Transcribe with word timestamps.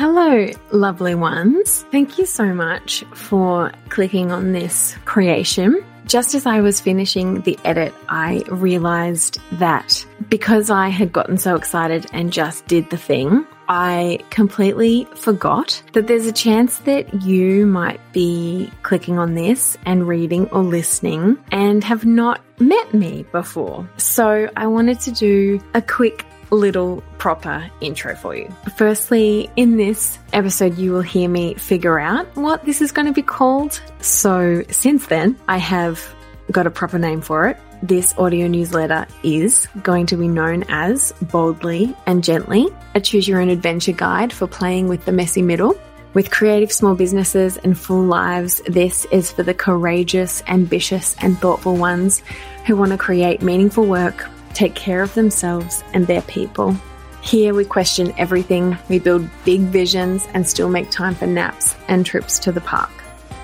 Hello, 0.00 0.46
lovely 0.70 1.14
ones. 1.14 1.84
Thank 1.90 2.16
you 2.16 2.24
so 2.24 2.54
much 2.54 3.04
for 3.12 3.70
clicking 3.90 4.32
on 4.32 4.52
this 4.52 4.96
creation. 5.04 5.84
Just 6.06 6.34
as 6.34 6.46
I 6.46 6.62
was 6.62 6.80
finishing 6.80 7.42
the 7.42 7.58
edit, 7.66 7.92
I 8.08 8.42
realized 8.48 9.40
that 9.58 10.06
because 10.30 10.70
I 10.70 10.88
had 10.88 11.12
gotten 11.12 11.36
so 11.36 11.54
excited 11.54 12.06
and 12.14 12.32
just 12.32 12.66
did 12.66 12.88
the 12.88 12.96
thing, 12.96 13.46
I 13.68 14.20
completely 14.30 15.06
forgot 15.16 15.82
that 15.92 16.06
there's 16.06 16.26
a 16.26 16.32
chance 16.32 16.78
that 16.78 17.22
you 17.22 17.66
might 17.66 18.00
be 18.14 18.72
clicking 18.82 19.18
on 19.18 19.34
this 19.34 19.76
and 19.84 20.08
reading 20.08 20.48
or 20.48 20.62
listening 20.62 21.36
and 21.52 21.84
have 21.84 22.06
not 22.06 22.40
met 22.58 22.94
me 22.94 23.26
before. 23.32 23.86
So 23.98 24.48
I 24.56 24.66
wanted 24.66 24.98
to 25.00 25.10
do 25.10 25.60
a 25.74 25.82
quick 25.82 26.24
little 26.50 27.02
proper 27.18 27.70
intro 27.80 28.14
for 28.16 28.34
you. 28.34 28.52
Firstly, 28.76 29.50
in 29.56 29.76
this 29.76 30.18
episode, 30.32 30.78
you 30.78 30.92
will 30.92 31.02
hear 31.02 31.28
me 31.28 31.54
figure 31.54 31.98
out 31.98 32.26
what 32.36 32.64
this 32.64 32.80
is 32.80 32.92
going 32.92 33.06
to 33.06 33.12
be 33.12 33.22
called. 33.22 33.80
So 34.00 34.64
since 34.70 35.06
then, 35.06 35.38
I 35.48 35.58
have 35.58 36.14
got 36.50 36.66
a 36.66 36.70
proper 36.70 36.98
name 36.98 37.20
for 37.20 37.48
it. 37.48 37.58
This 37.82 38.14
audio 38.18 38.46
newsletter 38.46 39.06
is 39.22 39.66
going 39.82 40.06
to 40.06 40.16
be 40.16 40.28
known 40.28 40.64
as 40.68 41.12
Boldly 41.22 41.96
and 42.06 42.22
Gently, 42.22 42.68
a 42.94 43.00
choose 43.00 43.26
your 43.26 43.40
own 43.40 43.48
adventure 43.48 43.92
guide 43.92 44.32
for 44.32 44.46
playing 44.46 44.88
with 44.88 45.04
the 45.06 45.12
messy 45.12 45.40
middle. 45.40 45.80
With 46.12 46.30
creative 46.30 46.72
small 46.72 46.96
businesses 46.96 47.56
and 47.56 47.78
full 47.78 48.02
lives, 48.02 48.60
this 48.66 49.06
is 49.12 49.30
for 49.30 49.44
the 49.44 49.54
courageous, 49.54 50.42
ambitious, 50.48 51.14
and 51.20 51.38
thoughtful 51.38 51.76
ones 51.76 52.22
who 52.66 52.76
want 52.76 52.90
to 52.90 52.98
create 52.98 53.42
meaningful 53.42 53.86
work 53.86 54.28
take 54.54 54.74
care 54.74 55.02
of 55.02 55.14
themselves 55.14 55.82
and 55.94 56.06
their 56.06 56.22
people. 56.22 56.76
Here 57.22 57.52
we 57.54 57.64
question 57.64 58.14
everything, 58.16 58.78
we 58.88 58.98
build 58.98 59.28
big 59.44 59.60
visions 59.60 60.26
and 60.32 60.48
still 60.48 60.70
make 60.70 60.90
time 60.90 61.14
for 61.14 61.26
naps 61.26 61.76
and 61.88 62.04
trips 62.04 62.38
to 62.40 62.52
the 62.52 62.60
park. 62.60 62.90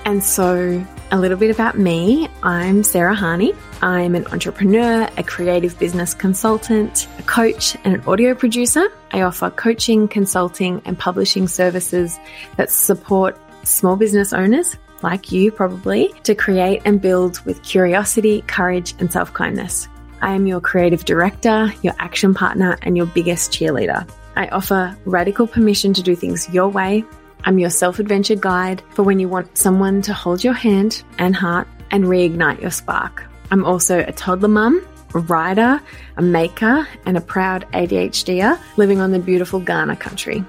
And 0.07 0.23
so, 0.23 0.85
a 1.11 1.19
little 1.19 1.37
bit 1.37 1.51
about 1.51 1.77
me 1.79 2.29
I'm 2.43 2.83
Sarah 2.83 3.15
Harney. 3.15 3.55
I'm 3.83 4.15
an 4.15 4.27
entrepreneur, 4.29 5.09
a 5.17 5.23
creative 5.23 5.79
business 5.79 6.15
consultant, 6.15 7.09
a 7.19 7.23
coach, 7.23 7.77
and 7.85 7.97
an 7.97 8.01
audio 8.07 8.35
producer. 8.35 8.89
I 9.11 9.23
offer 9.23 9.51
coaching, 9.51 10.09
consulting, 10.09 10.81
and 10.85 10.99
publishing 10.99 11.49
services 11.49 12.19
that 12.57 12.71
support 12.71 13.37
small 13.65 13.97
business 13.97 14.33
owners 14.33 14.77
like 15.03 15.33
you 15.33 15.53
probably 15.53 16.15
to 16.23 16.35
create 16.35 16.83
and 16.85 17.01
build 17.01 17.45
with 17.45 17.63
curiosity, 17.63 18.43
courage, 18.47 18.95
and 18.99 19.13
self 19.13 19.33
kindness. 19.35 19.89
I 20.27 20.33
am 20.33 20.45
your 20.49 20.61
creative 20.61 21.05
director, 21.05 21.73
your 21.83 21.95
action 22.01 22.35
partner, 22.35 22.77
and 22.83 22.97
your 22.97 23.07
biggest 23.07 23.53
cheerleader. 23.53 24.11
I 24.35 24.49
offer 24.49 24.99
radical 25.05 25.47
permission 25.47 25.95
to 25.95 26.03
do 26.03 26.17
things 26.17 26.53
your 26.53 26.69
way. 26.69 27.05
I'm 27.45 27.61
your 27.61 27.71
self 27.71 28.01
adventure 28.01 28.35
guide 28.35 28.83
for 28.91 29.05
when 29.05 29.21
you 29.21 29.29
want 29.29 29.57
someone 29.57 30.03
to 30.03 30.13
hold 30.13 30.43
your 30.43 30.53
hand 30.53 31.05
and 31.19 31.37
heart 31.37 31.69
and 31.93 32.07
reignite 32.07 32.61
your 32.61 32.73
spark. 32.73 33.23
I'm 33.53 33.65
also 33.65 34.01
a 34.01 34.11
toddler 34.11 34.49
mum, 34.49 34.85
a 35.15 35.21
writer, 35.21 35.81
a 36.17 36.23
maker, 36.23 36.89
and 37.05 37.17
a 37.17 37.21
proud 37.21 37.65
ADHDer 37.71 38.59
living 38.77 39.01
on 39.01 39.13
the 39.13 39.21
beautiful 39.21 39.61
Kaurna 39.61 39.97
country. 39.97 40.45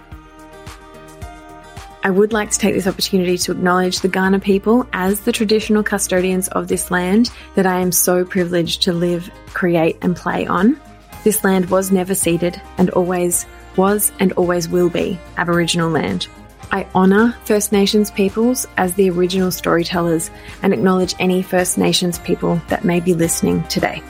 I 2.08 2.10
would 2.10 2.32
like 2.32 2.52
to 2.52 2.58
take 2.58 2.74
this 2.74 2.88
opportunity 2.88 3.38
to 3.40 3.52
acknowledge 3.52 4.00
the 4.00 4.08
Kaurna 4.08 4.42
people 4.42 4.88
as 4.94 5.20
the 5.20 5.34
traditional 5.34 5.84
custodians 5.84 6.48
of 6.48 6.70
this 6.70 6.90
land 6.90 7.32
that 7.56 7.66
I 7.66 7.82
am 7.82 7.92
so 7.92 8.24
privileged 8.24 8.84
to 8.84 8.94
live, 8.94 9.30
create, 9.48 9.98
and 10.02 10.16
play 10.16 10.48
on. 10.48 10.80
This 11.26 11.44
land 11.44 11.70
was 11.70 11.92
never 11.92 12.16
ceded 12.16 12.62
and 12.78 12.90
always 12.92 13.46
was 13.76 14.14
and 14.22 14.32
always 14.32 14.70
will 14.70 14.90
be 14.90 15.20
Aboriginal 15.36 15.90
land. 15.90 16.30
I 16.72 16.88
honour 16.96 17.36
First 17.44 17.74
Nations 17.74 18.10
peoples 18.10 18.66
as 18.78 18.94
the 18.94 19.10
original 19.10 19.52
storytellers 19.52 20.32
and 20.64 20.74
acknowledge 20.74 21.14
any 21.20 21.42
First 21.42 21.78
Nations 21.78 22.20
people 22.20 22.62
that 22.70 22.86
may 22.86 23.02
be 23.02 23.16
listening 23.16 23.64
today. 23.64 24.02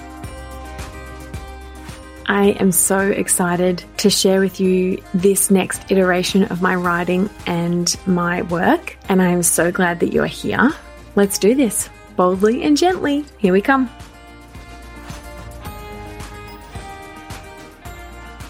I 2.30 2.48
am 2.60 2.74
so 2.74 3.00
excited 3.00 3.86
to 3.98 4.10
share 4.10 4.42
with 4.42 4.60
you 4.60 5.02
this 5.14 5.50
next 5.50 5.90
iteration 5.90 6.44
of 6.46 6.62
my 6.62 6.76
writing 6.76 7.30
and 7.46 7.96
my 8.06 8.42
work, 8.42 8.98
and 9.08 9.22
I 9.22 9.30
am 9.30 9.44
so 9.44 9.72
glad 9.72 10.02
that 10.02 10.12
you 10.12 10.24
are 10.24 10.28
here. 10.28 10.72
Let's 11.16 11.38
do 11.38 11.56
this 11.56 11.90
boldly 12.18 12.64
and 12.64 12.76
gently. 12.76 13.24
Here 13.38 13.54
we 13.54 13.62
come. 13.62 13.90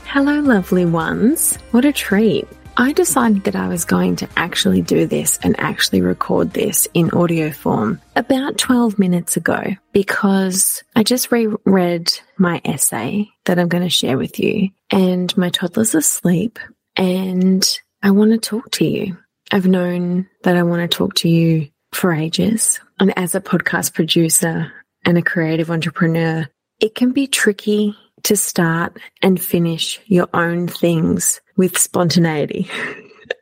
Hello, 0.05 0.39
lovely 0.39 0.85
ones. 0.85 1.57
What 1.69 1.85
a 1.85 1.93
treat. 1.93 2.47
I 2.79 2.93
decided 2.93 3.45
that 3.45 3.55
I 3.55 3.67
was 3.69 3.85
going 3.85 4.17
to 4.17 4.29
actually 4.37 4.83
do 4.83 5.07
this 5.07 5.39
and 5.41 5.59
actually 5.59 6.01
record 6.01 6.51
this 6.51 6.87
in 6.93 7.09
audio 7.09 7.49
form 7.49 7.99
about 8.15 8.59
12 8.59 8.99
minutes 8.99 9.35
ago 9.35 9.63
because 9.93 10.83
I 10.95 11.01
just 11.01 11.31
reread 11.31 12.13
my 12.37 12.61
essay 12.63 13.29
that 13.45 13.57
I'm 13.57 13.67
going 13.67 13.83
to 13.83 13.89
share 13.89 14.15
with 14.15 14.37
you 14.37 14.69
and 14.91 15.35
my 15.35 15.49
toddler's 15.49 15.95
asleep 15.95 16.59
and 16.95 17.67
I 18.03 18.11
want 18.11 18.29
to 18.29 18.37
talk 18.37 18.69
to 18.73 18.85
you. 18.85 19.17
I've 19.51 19.65
known 19.65 20.29
that 20.43 20.55
I 20.55 20.61
want 20.61 20.89
to 20.89 20.97
talk 20.97 21.15
to 21.15 21.29
you 21.29 21.69
for 21.93 22.13
ages. 22.13 22.79
And 22.99 23.11
as 23.17 23.33
a 23.33 23.41
podcast 23.41 23.95
producer 23.95 24.71
and 25.03 25.17
a 25.17 25.23
creative 25.23 25.71
entrepreneur, 25.71 26.47
it 26.79 26.93
can 26.93 27.11
be 27.11 27.25
tricky 27.25 27.95
to 28.23 28.37
start 28.37 28.97
and 29.23 29.41
finish 29.41 29.99
your 30.05 30.29
own 30.31 30.67
things 30.67 31.41
with 31.57 31.77
spontaneity 31.77 32.69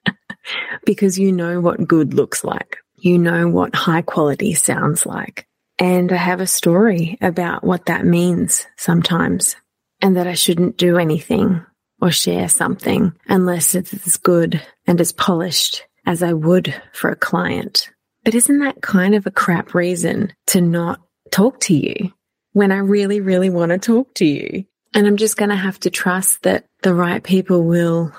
because 0.85 1.19
you 1.19 1.31
know 1.31 1.61
what 1.61 1.87
good 1.87 2.13
looks 2.13 2.43
like. 2.43 2.77
You 2.95 3.19
know 3.19 3.47
what 3.47 3.75
high 3.75 4.01
quality 4.01 4.53
sounds 4.53 5.05
like. 5.05 5.47
And 5.77 6.11
I 6.11 6.15
have 6.15 6.39
a 6.39 6.47
story 6.47 7.17
about 7.21 7.63
what 7.63 7.85
that 7.87 8.05
means 8.05 8.65
sometimes 8.77 9.55
and 10.01 10.15
that 10.15 10.27
I 10.27 10.33
shouldn't 10.33 10.77
do 10.77 10.97
anything 10.97 11.65
or 12.01 12.11
share 12.11 12.47
something 12.47 13.13
unless 13.27 13.75
it's 13.75 13.93
as 13.93 14.17
good 14.17 14.61
and 14.87 14.99
as 15.01 15.11
polished 15.11 15.83
as 16.05 16.23
I 16.23 16.33
would 16.33 16.73
for 16.93 17.09
a 17.09 17.15
client. 17.15 17.89
But 18.23 18.35
isn't 18.35 18.59
that 18.59 18.81
kind 18.81 19.15
of 19.15 19.27
a 19.27 19.31
crap 19.31 19.73
reason 19.73 20.33
to 20.47 20.61
not 20.61 21.01
talk 21.31 21.59
to 21.61 21.75
you 21.75 22.13
when 22.53 22.71
I 22.71 22.77
really, 22.77 23.21
really 23.21 23.49
want 23.49 23.71
to 23.71 23.77
talk 23.77 24.13
to 24.15 24.25
you? 24.25 24.65
And 24.95 25.06
I'm 25.06 25.17
just 25.17 25.35
going 25.35 25.50
to 25.50 25.57
have 25.57 25.78
to 25.81 25.89
trust 25.89 26.44
that 26.44 26.66
the 26.81 26.94
right 26.94 27.22
people 27.22 27.66
will 27.66 28.13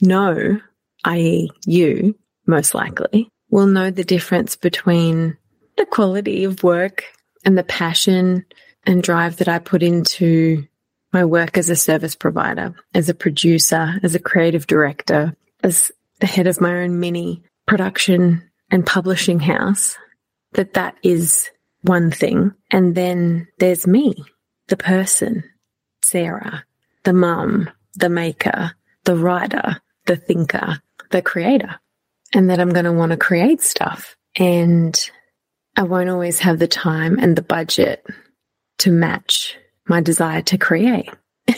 know, 0.00 0.58
i.e., 1.04 1.50
you, 1.66 2.18
most 2.46 2.74
likely, 2.74 3.28
will 3.50 3.66
know 3.66 3.90
the 3.90 4.02
difference 4.02 4.56
between 4.56 5.36
the 5.76 5.84
quality 5.84 6.44
of 6.44 6.62
work 6.62 7.04
and 7.44 7.58
the 7.58 7.62
passion 7.62 8.46
and 8.84 9.02
drive 9.02 9.36
that 9.36 9.48
I 9.48 9.58
put 9.58 9.82
into 9.82 10.66
my 11.12 11.26
work 11.26 11.58
as 11.58 11.68
a 11.68 11.76
service 11.76 12.14
provider, 12.14 12.74
as 12.94 13.10
a 13.10 13.14
producer, 13.14 14.00
as 14.02 14.14
a 14.14 14.18
creative 14.18 14.66
director, 14.66 15.36
as 15.62 15.92
the 16.20 16.26
head 16.26 16.46
of 16.46 16.62
my 16.62 16.78
own 16.78 16.98
mini 16.98 17.42
production 17.66 18.42
and 18.70 18.86
publishing 18.86 19.38
house, 19.38 19.98
that 20.52 20.72
that 20.74 20.96
is 21.02 21.50
one 21.82 22.10
thing. 22.10 22.54
And 22.70 22.94
then 22.94 23.48
there's 23.58 23.86
me, 23.86 24.24
the 24.68 24.78
person 24.78 25.44
Sarah, 26.06 26.64
the 27.02 27.12
mum, 27.12 27.68
the 27.94 28.08
maker, 28.08 28.72
the 29.04 29.16
writer, 29.16 29.80
the 30.06 30.16
thinker, 30.16 30.80
the 31.10 31.20
creator, 31.20 31.80
and 32.32 32.48
that 32.48 32.60
I'm 32.60 32.70
going 32.70 32.84
to 32.84 32.92
want 32.92 33.10
to 33.10 33.16
create 33.16 33.60
stuff. 33.60 34.16
And 34.36 34.96
I 35.76 35.82
won't 35.82 36.08
always 36.08 36.38
have 36.40 36.60
the 36.60 36.68
time 36.68 37.18
and 37.18 37.34
the 37.34 37.42
budget 37.42 38.06
to 38.78 38.92
match 38.92 39.56
my 39.88 40.00
desire 40.00 40.42
to 40.42 40.58
create. 40.58 41.10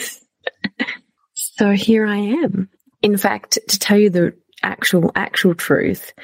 so 1.35 1.73
here 1.73 2.07
I 2.07 2.17
am. 2.17 2.71
In 3.03 3.19
fact, 3.19 3.59
to 3.69 3.79
tell 3.79 3.99
you 3.99 4.09
the 4.09 4.35
actual, 4.63 5.13
actual 5.15 5.55
truth, 5.55 6.15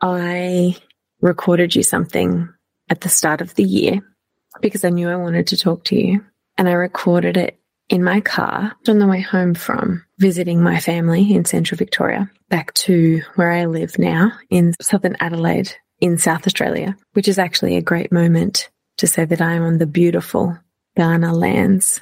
I 0.00 0.76
recorded 1.20 1.74
you 1.74 1.82
something 1.82 2.48
at 2.88 3.00
the 3.00 3.08
start 3.08 3.40
of 3.40 3.54
the 3.56 3.64
year 3.64 4.00
because 4.60 4.84
I 4.84 4.90
knew 4.90 5.08
I 5.08 5.16
wanted 5.16 5.48
to 5.48 5.56
talk 5.56 5.84
to 5.86 5.96
you. 5.96 6.24
And 6.56 6.68
I 6.68 6.72
recorded 6.72 7.36
it 7.36 7.58
in 7.88 8.02
my 8.02 8.20
car 8.20 8.74
on 8.88 8.98
the 8.98 9.06
way 9.06 9.20
home 9.20 9.54
from 9.54 10.04
visiting 10.18 10.62
my 10.62 10.80
family 10.80 11.34
in 11.34 11.44
central 11.44 11.76
Victoria 11.76 12.30
back 12.48 12.72
to 12.74 13.22
where 13.34 13.50
I 13.50 13.66
live 13.66 13.98
now 13.98 14.32
in 14.50 14.74
southern 14.80 15.16
Adelaide 15.20 15.74
in 16.00 16.18
South 16.18 16.46
Australia, 16.46 16.96
which 17.12 17.28
is 17.28 17.38
actually 17.38 17.76
a 17.76 17.82
great 17.82 18.12
moment 18.12 18.70
to 18.98 19.06
say 19.06 19.24
that 19.24 19.40
I 19.40 19.54
am 19.54 19.62
on 19.62 19.78
the 19.78 19.86
beautiful 19.86 20.56
Kaurna 20.96 21.34
lands 21.34 22.00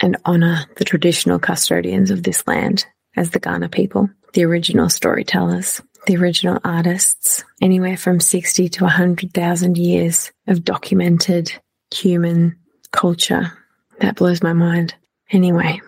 and 0.00 0.16
honour 0.26 0.66
the 0.76 0.84
traditional 0.84 1.38
custodians 1.38 2.10
of 2.10 2.22
this 2.22 2.46
land 2.46 2.86
as 3.16 3.30
the 3.30 3.40
Kaurna 3.40 3.70
people, 3.70 4.10
the 4.34 4.44
original 4.44 4.88
storytellers, 4.88 5.80
the 6.06 6.16
original 6.16 6.58
artists, 6.64 7.44
anywhere 7.60 7.96
from 7.96 8.20
60 8.20 8.68
to 8.68 8.84
100,000 8.84 9.78
years 9.78 10.32
of 10.46 10.64
documented 10.64 11.52
human 11.94 12.56
culture. 12.92 13.52
That 14.00 14.16
blows 14.16 14.42
my 14.42 14.52
mind. 14.52 14.94
Anyway, 15.30 15.80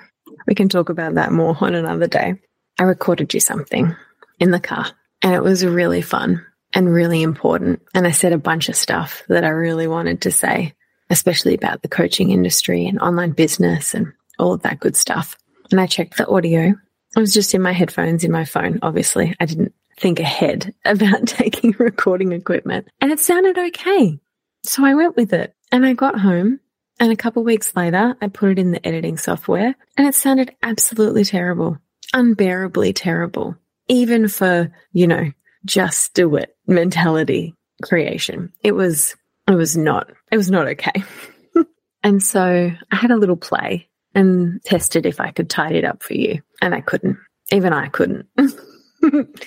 we 0.47 0.55
can 0.55 0.69
talk 0.69 0.89
about 0.89 1.15
that 1.15 1.33
more 1.33 1.57
on 1.61 1.75
another 1.75 2.07
day. 2.07 2.35
I 2.79 2.85
recorded 2.85 3.35
you 3.35 3.41
something 3.41 3.95
in 4.39 4.51
the 4.51 4.61
car. 4.61 4.87
And 5.23 5.35
it 5.35 5.43
was 5.43 5.65
really 5.65 6.03
fun 6.03 6.45
and 6.75 6.93
really 6.93 7.23
important. 7.23 7.83
And 7.95 8.07
I 8.07 8.13
said 8.13 8.33
a 8.33 8.39
bunch 8.39 8.69
of 8.69 8.77
stuff 8.77 9.23
that 9.29 9.45
I 9.45 9.49
really 9.49 9.89
wanted 9.89 10.23
to 10.23 10.31
say, 10.31 10.75
especially 11.11 11.55
about 11.55 11.83
the 11.83 11.89
coaching 11.89 12.31
industry 12.31 12.87
and 12.87 13.01
online 13.01 13.33
business 13.33 13.95
and 13.95 14.13
all 14.39 14.53
of 14.53 14.63
that 14.63 14.81
good 14.81 14.97
stuff. 14.97 15.37
And 15.71 15.81
I 15.81 15.87
checked 15.87 16.17
the 16.17 16.29
audio. 16.29 16.75
I 17.17 17.21
was 17.21 17.35
just 17.35 17.55
in 17.55 17.63
my 17.63 17.73
headphones 17.73 18.23
in 18.23 18.31
my 18.31 18.45
phone, 18.45 18.79
obviously. 18.83 19.35
I 19.41 19.47
didn't 19.47 19.75
think 19.99 20.21
ahead 20.21 20.75
about 20.85 21.27
taking 21.27 21.75
recording 21.79 22.33
equipment 22.33 22.89
and 23.01 23.11
it 23.11 23.21
sounded 23.21 23.59
okay. 23.59 24.21
So 24.65 24.85
I 24.85 24.95
went 24.95 25.17
with 25.17 25.33
it 25.33 25.55
and 25.73 25.85
I 25.85 25.95
got 25.95 26.21
home 26.21 26.61
and 27.01 27.13
a 27.13 27.17
couple 27.17 27.45
weeks 27.45 27.75
later, 27.77 28.17
I 28.21 28.29
put 28.29 28.51
it 28.51 28.59
in 28.59 28.73
the 28.73 28.87
editing 28.87 29.17
software 29.17 29.75
and 29.97 30.07
it 30.07 30.15
sounded 30.15 30.55
absolutely 30.63 31.25
terrible, 31.25 31.79
unbearably 32.13 32.93
terrible, 32.93 33.57
even 33.89 34.29
for, 34.29 34.73
you 34.93 35.07
know, 35.07 35.31
just 35.65 36.15
do 36.15 36.37
it 36.37 36.57
mentality 36.67 37.55
creation. 37.83 38.53
It 38.63 38.73
was, 38.73 39.15
it 39.47 39.55
was 39.55 39.77
not, 39.77 40.11
it 40.33 40.37
was 40.37 40.51
not 40.51 40.69
okay. 40.69 41.05
and 42.03 42.23
so 42.23 42.73
I 42.91 42.97
had 42.97 43.11
a 43.11 43.17
little 43.17 43.37
play 43.37 43.89
and 44.15 44.63
tested 44.65 45.07
if 45.07 45.21
I 45.21 45.31
could 45.31 45.49
tidy 45.49 45.79
it 45.79 45.85
up 45.85 46.03
for 46.03 46.15
you. 46.15 46.43
And 46.61 46.75
I 46.75 46.81
couldn't. 46.81 47.19
Even 47.53 47.73
I 47.73 47.89
couldn't. 47.89 48.27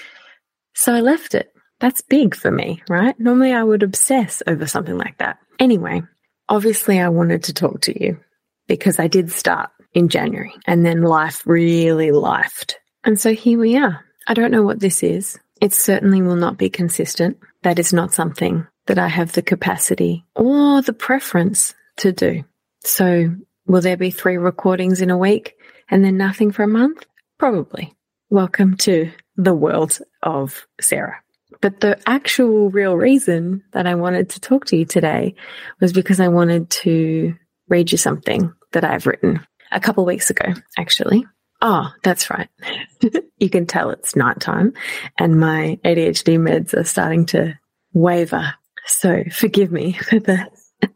so 0.73 0.93
I 0.93 1.01
left 1.01 1.35
it. 1.35 1.53
That's 1.79 2.01
big 2.01 2.35
for 2.35 2.51
me, 2.51 2.81
right? 2.89 3.19
Normally 3.19 3.53
I 3.53 3.63
would 3.63 3.83
obsess 3.83 4.41
over 4.47 4.67
something 4.67 4.97
like 4.97 5.17
that. 5.17 5.39
Anyway, 5.59 6.03
obviously 6.51 6.99
I 6.99 7.07
wanted 7.07 7.43
to 7.45 7.53
talk 7.53 7.79
to 7.81 8.03
you 8.03 8.19
because 8.67 8.99
I 8.99 9.07
did 9.07 9.31
start 9.31 9.69
in 9.93 10.09
January 10.09 10.53
and 10.67 10.85
then 10.85 11.01
life 11.01 11.47
really 11.47 12.11
lifed. 12.11 12.75
And 13.05 13.19
so 13.19 13.33
here 13.33 13.57
we 13.57 13.77
are. 13.77 14.03
I 14.27 14.33
don't 14.33 14.51
know 14.51 14.61
what 14.61 14.81
this 14.81 15.01
is. 15.01 15.39
It 15.61 15.73
certainly 15.73 16.21
will 16.21 16.35
not 16.35 16.57
be 16.57 16.69
consistent. 16.69 17.37
That 17.63 17.79
is 17.79 17.93
not 17.93 18.13
something 18.13 18.67
that 18.87 18.99
I 18.99 19.07
have 19.07 19.31
the 19.31 19.41
capacity 19.41 20.25
or 20.35 20.81
the 20.81 20.93
preference 20.93 21.73
to 21.97 22.11
do. 22.11 22.43
So 22.83 23.33
will 23.65 23.81
there 23.81 23.97
be 23.97 24.11
three 24.11 24.37
recordings 24.37 24.99
in 24.99 25.09
a 25.09 25.17
week 25.17 25.55
and 25.89 26.03
then 26.03 26.17
nothing 26.17 26.51
for 26.51 26.63
a 26.63 26.67
month? 26.67 27.05
Probably. 27.37 27.95
Welcome 28.29 28.75
to 28.77 29.09
the 29.37 29.53
world 29.53 29.99
of 30.21 30.67
Sarah. 30.81 31.21
But 31.59 31.79
the 31.81 31.99
actual 32.07 32.69
real 32.69 32.95
reason 32.95 33.63
that 33.73 33.85
I 33.85 33.95
wanted 33.95 34.29
to 34.31 34.39
talk 34.39 34.65
to 34.65 34.77
you 34.77 34.85
today 34.85 35.35
was 35.79 35.93
because 35.93 36.19
I 36.19 36.29
wanted 36.29 36.69
to 36.69 37.35
read 37.67 37.91
you 37.91 37.97
something 37.97 38.53
that 38.71 38.83
I've 38.83 39.05
written 39.05 39.45
a 39.71 39.79
couple 39.79 40.05
weeks 40.05 40.29
ago, 40.29 40.45
actually. 40.77 41.25
Oh, 41.61 41.91
that's 42.03 42.29
right. 42.29 42.49
you 43.37 43.49
can 43.49 43.67
tell 43.67 43.91
it's 43.91 44.15
nighttime 44.15 44.73
and 45.19 45.39
my 45.39 45.79
ADHD 45.85 46.39
meds 46.39 46.73
are 46.73 46.83
starting 46.83 47.25
to 47.27 47.57
waver. 47.93 48.53
So 48.87 49.23
forgive 49.31 49.71
me 49.71 49.93
for 49.93 50.19
the 50.19 50.47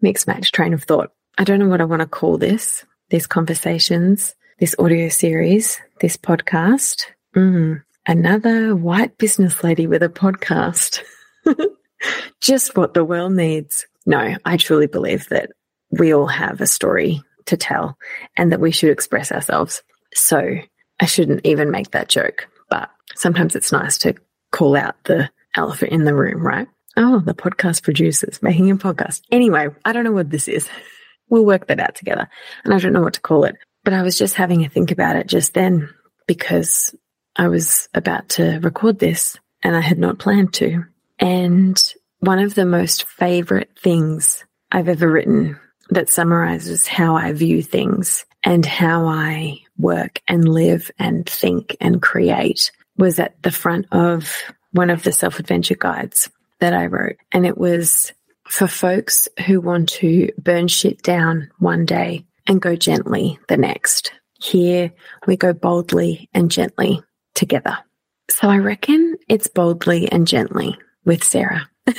mixed 0.00 0.26
match 0.26 0.52
train 0.52 0.72
of 0.72 0.84
thought. 0.84 1.10
I 1.36 1.44
don't 1.44 1.58
know 1.58 1.68
what 1.68 1.80
I 1.80 1.84
want 1.84 2.00
to 2.00 2.06
call 2.06 2.38
this, 2.38 2.84
these 3.10 3.26
conversations, 3.26 4.34
this 4.58 4.74
audio 4.78 5.08
series, 5.08 5.80
this 6.00 6.16
podcast. 6.16 7.02
Mm, 7.36 7.82
another 8.06 8.74
white 8.74 9.18
business 9.18 9.62
lady 9.64 9.86
with 9.86 10.02
a 10.02 10.08
podcast. 10.08 11.00
Just 12.40 12.76
what 12.76 12.94
the 12.94 13.04
world 13.04 13.32
needs. 13.32 13.86
No, 14.06 14.36
I 14.44 14.56
truly 14.56 14.86
believe 14.86 15.28
that 15.30 15.50
we 15.90 16.12
all 16.12 16.26
have 16.26 16.60
a 16.60 16.66
story 16.66 17.22
to 17.46 17.56
tell 17.56 17.96
and 18.36 18.52
that 18.52 18.60
we 18.60 18.70
should 18.70 18.90
express 18.90 19.32
ourselves. 19.32 19.82
So 20.14 20.58
I 21.00 21.06
shouldn't 21.06 21.44
even 21.44 21.70
make 21.70 21.92
that 21.92 22.08
joke, 22.08 22.48
but 22.68 22.90
sometimes 23.14 23.56
it's 23.56 23.72
nice 23.72 23.98
to 23.98 24.14
call 24.52 24.76
out 24.76 24.96
the 25.04 25.30
elephant 25.54 25.92
in 25.92 26.04
the 26.04 26.14
room, 26.14 26.46
right? 26.46 26.68
Oh, 26.96 27.20
the 27.20 27.34
podcast 27.34 27.82
producers 27.82 28.42
making 28.42 28.70
a 28.70 28.76
podcast. 28.76 29.22
Anyway, 29.30 29.68
I 29.84 29.92
don't 29.92 30.04
know 30.04 30.12
what 30.12 30.30
this 30.30 30.48
is. 30.48 30.68
We'll 31.30 31.46
work 31.46 31.68
that 31.68 31.80
out 31.80 31.94
together. 31.94 32.28
And 32.64 32.74
I 32.74 32.78
don't 32.78 32.92
know 32.92 33.00
what 33.00 33.14
to 33.14 33.20
call 33.20 33.44
it, 33.44 33.56
but 33.82 33.94
I 33.94 34.02
was 34.02 34.18
just 34.18 34.34
having 34.34 34.62
a 34.62 34.68
think 34.68 34.90
about 34.90 35.16
it 35.16 35.26
just 35.26 35.54
then 35.54 35.88
because 36.26 36.94
I 37.36 37.48
was 37.48 37.88
about 37.94 38.28
to 38.30 38.58
record 38.62 38.98
this 38.98 39.38
and 39.62 39.76
I 39.76 39.80
had 39.80 39.98
not 39.98 40.18
planned 40.18 40.52
to. 40.54 40.84
And 41.18 41.82
one 42.20 42.38
of 42.38 42.54
the 42.54 42.66
most 42.66 43.06
favorite 43.08 43.70
things 43.78 44.44
I've 44.70 44.88
ever 44.88 45.10
written 45.10 45.58
that 45.90 46.08
summarizes 46.08 46.86
how 46.86 47.16
I 47.16 47.32
view 47.32 47.62
things 47.62 48.24
and 48.42 48.64
how 48.64 49.06
I 49.06 49.60
work 49.78 50.20
and 50.28 50.48
live 50.48 50.90
and 50.98 51.28
think 51.28 51.76
and 51.80 52.00
create 52.00 52.70
was 52.96 53.18
at 53.18 53.42
the 53.42 53.50
front 53.50 53.86
of 53.92 54.42
one 54.72 54.90
of 54.90 55.02
the 55.02 55.12
self 55.12 55.40
adventure 55.40 55.76
guides 55.76 56.30
that 56.60 56.72
I 56.72 56.86
wrote. 56.86 57.16
And 57.32 57.46
it 57.46 57.58
was 57.58 58.12
for 58.48 58.66
folks 58.66 59.28
who 59.46 59.60
want 59.60 59.88
to 59.90 60.30
burn 60.38 60.68
shit 60.68 61.02
down 61.02 61.50
one 61.58 61.84
day 61.84 62.24
and 62.46 62.60
go 62.60 62.76
gently 62.76 63.38
the 63.48 63.56
next. 63.56 64.12
Here 64.40 64.92
we 65.26 65.36
go 65.36 65.52
boldly 65.52 66.28
and 66.34 66.50
gently 66.50 67.02
together. 67.34 67.76
So 68.30 68.48
I 68.48 68.58
reckon 68.58 69.16
it's 69.28 69.48
boldly 69.48 70.10
and 70.10 70.26
gently 70.26 70.76
with 71.04 71.22
Sarah. 71.22 71.68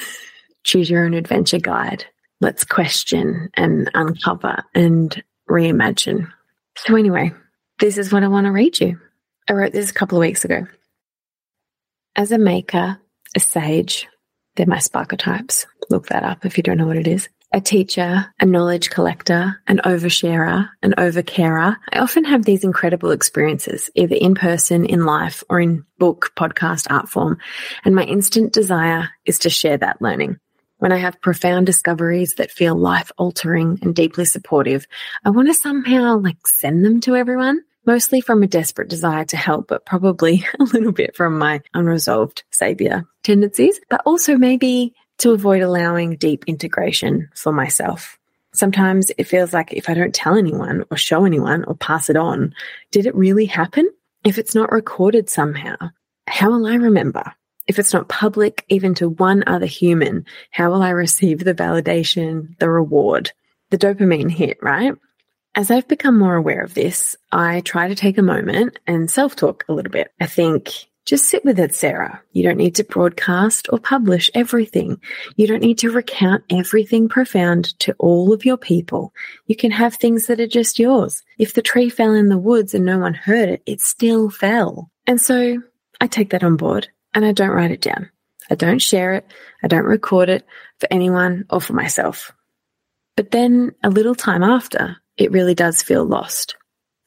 Choose 0.63 0.89
your 0.89 1.05
own 1.05 1.13
adventure 1.13 1.59
guide. 1.59 2.05
Let's 2.41 2.63
question 2.63 3.49
and 3.53 3.89
uncover 3.93 4.63
and 4.73 5.23
reimagine. 5.49 6.31
So, 6.77 6.95
anyway, 6.95 7.31
this 7.79 7.97
is 7.97 8.11
what 8.11 8.23
I 8.23 8.27
want 8.27 8.45
to 8.45 8.51
read 8.51 8.79
you. 8.79 8.99
I 9.47 9.53
wrote 9.53 9.71
this 9.71 9.91
a 9.91 9.93
couple 9.93 10.17
of 10.17 10.21
weeks 10.21 10.43
ago. 10.43 10.67
As 12.15 12.31
a 12.31 12.37
maker, 12.37 12.99
a 13.35 13.39
sage, 13.39 14.07
they're 14.55 14.65
my 14.65 14.77
Sparketypes. 14.77 15.65
Look 15.89 16.07
that 16.07 16.23
up 16.23 16.45
if 16.45 16.57
you 16.57 16.63
don't 16.63 16.77
know 16.77 16.87
what 16.87 16.97
it 16.97 17.07
is 17.07 17.29
a 17.53 17.61
teacher, 17.61 18.33
a 18.39 18.45
knowledge 18.45 18.89
collector, 18.89 19.61
an 19.67 19.79
oversharer, 19.85 20.69
an 20.81 20.93
overcarer, 20.97 21.77
I 21.93 21.99
often 21.99 22.25
have 22.25 22.43
these 22.45 22.63
incredible 22.63 23.11
experiences, 23.11 23.89
either 23.95 24.15
in 24.15 24.35
person, 24.35 24.85
in 24.85 25.05
life, 25.05 25.43
or 25.49 25.59
in 25.59 25.85
book, 25.97 26.31
podcast, 26.35 26.87
art 26.89 27.09
form. 27.09 27.37
And 27.83 27.95
my 27.95 28.03
instant 28.03 28.53
desire 28.53 29.09
is 29.25 29.39
to 29.39 29.49
share 29.49 29.77
that 29.77 30.01
learning. 30.01 30.37
When 30.77 30.91
I 30.91 30.97
have 30.97 31.21
profound 31.21 31.65
discoveries 31.65 32.35
that 32.35 32.51
feel 32.51 32.75
life 32.75 33.11
altering 33.17 33.79
and 33.81 33.95
deeply 33.95 34.25
supportive, 34.25 34.85
I 35.23 35.29
want 35.29 35.47
to 35.47 35.53
somehow 35.53 36.19
like 36.19 36.45
send 36.47 36.83
them 36.83 36.99
to 37.01 37.15
everyone 37.15 37.61
mostly 37.85 38.21
from 38.21 38.43
a 38.43 38.47
desperate 38.47 38.89
desire 38.89 39.25
to 39.25 39.37
help, 39.37 39.67
but 39.67 39.85
probably 39.85 40.45
a 40.59 40.63
little 40.63 40.91
bit 40.91 41.15
from 41.15 41.37
my 41.37 41.61
unresolved 41.73 42.43
savior 42.51 43.05
tendencies, 43.23 43.79
but 43.89 44.01
also 44.05 44.37
maybe 44.37 44.93
to 45.19 45.31
avoid 45.31 45.61
allowing 45.61 46.17
deep 46.17 46.43
integration 46.47 47.29
for 47.35 47.51
myself. 47.51 48.17
Sometimes 48.53 49.11
it 49.17 49.25
feels 49.25 49.53
like 49.53 49.73
if 49.73 49.89
I 49.89 49.93
don't 49.93 50.13
tell 50.13 50.35
anyone 50.35 50.85
or 50.89 50.97
show 50.97 51.25
anyone 51.25 51.65
or 51.65 51.75
pass 51.75 52.09
it 52.09 52.15
on, 52.15 52.53
did 52.91 53.05
it 53.05 53.15
really 53.15 53.45
happen? 53.45 53.89
If 54.23 54.37
it's 54.37 54.55
not 54.55 54.71
recorded 54.71 55.29
somehow, 55.29 55.75
how 56.27 56.51
will 56.51 56.65
I 56.65 56.75
remember? 56.75 57.33
If 57.67 57.79
it's 57.79 57.93
not 57.93 58.09
public, 58.09 58.63
even 58.69 58.93
to 58.95 59.09
one 59.09 59.43
other 59.47 59.65
human, 59.65 60.25
how 60.51 60.71
will 60.71 60.81
I 60.81 60.91
receive 60.91 61.39
the 61.39 61.53
validation, 61.53 62.57
the 62.59 62.69
reward, 62.69 63.31
the 63.71 63.77
dopamine 63.77 64.31
hit, 64.31 64.57
right? 64.61 64.93
As 65.55 65.71
I've 65.71 65.87
become 65.87 66.17
more 66.17 66.35
aware 66.35 66.61
of 66.61 66.73
this, 66.73 67.15
I 67.31 67.61
try 67.61 67.87
to 67.87 67.95
take 67.95 68.17
a 68.17 68.23
moment 68.23 68.77
and 68.85 69.09
self 69.09 69.35
talk 69.35 69.65
a 69.67 69.73
little 69.73 69.91
bit. 69.91 70.11
I 70.19 70.27
think 70.27 70.87
just 71.05 71.25
sit 71.25 71.45
with 71.45 71.59
it, 71.59 71.75
Sarah. 71.75 72.21
You 72.31 72.41
don't 72.41 72.57
need 72.57 72.75
to 72.75 72.83
broadcast 72.83 73.67
or 73.71 73.77
publish 73.77 74.31
everything. 74.33 74.99
You 75.35 75.45
don't 75.45 75.61
need 75.61 75.77
to 75.79 75.91
recount 75.91 76.43
everything 76.49 77.07
profound 77.07 77.77
to 77.79 77.95
all 77.99 78.33
of 78.33 78.43
your 78.43 78.57
people. 78.57 79.13
You 79.45 79.55
can 79.55 79.69
have 79.69 79.95
things 79.95 80.25
that 80.27 80.39
are 80.39 80.47
just 80.47 80.79
yours. 80.79 81.21
If 81.37 81.53
the 81.53 81.61
tree 81.61 81.89
fell 81.89 82.13
in 82.13 82.29
the 82.29 82.37
woods 82.37 82.73
and 82.73 82.85
no 82.85 82.97
one 82.97 83.13
heard 83.13 83.49
it, 83.49 83.61
it 83.67 83.81
still 83.81 84.31
fell. 84.31 84.89
And 85.05 85.21
so 85.21 85.61
I 86.01 86.07
take 86.07 86.31
that 86.31 86.43
on 86.43 86.57
board 86.57 86.89
and 87.13 87.23
I 87.23 87.33
don't 87.33 87.51
write 87.51 87.71
it 87.71 87.81
down. 87.81 88.09
I 88.49 88.55
don't 88.55 88.81
share 88.81 89.13
it. 89.13 89.25
I 89.63 89.67
don't 89.67 89.85
record 89.85 90.29
it 90.29 90.45
for 90.79 90.87
anyone 90.91 91.45
or 91.49 91.61
for 91.61 91.73
myself. 91.73 92.31
But 93.15 93.31
then 93.31 93.73
a 93.83 93.89
little 93.89 94.15
time 94.15 94.43
after, 94.43 94.97
it 95.17 95.31
really 95.31 95.55
does 95.55 95.81
feel 95.81 96.03
lost, 96.03 96.55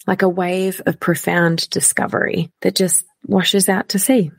like 0.09 0.23
a 0.23 0.29
wave 0.29 0.81
of 0.87 0.99
profound 0.99 1.69
discovery 1.69 2.51
that 2.63 2.75
just 2.75 3.05
washes 3.27 3.69
out 3.69 3.91
to 3.91 3.99
sea. 3.99 4.31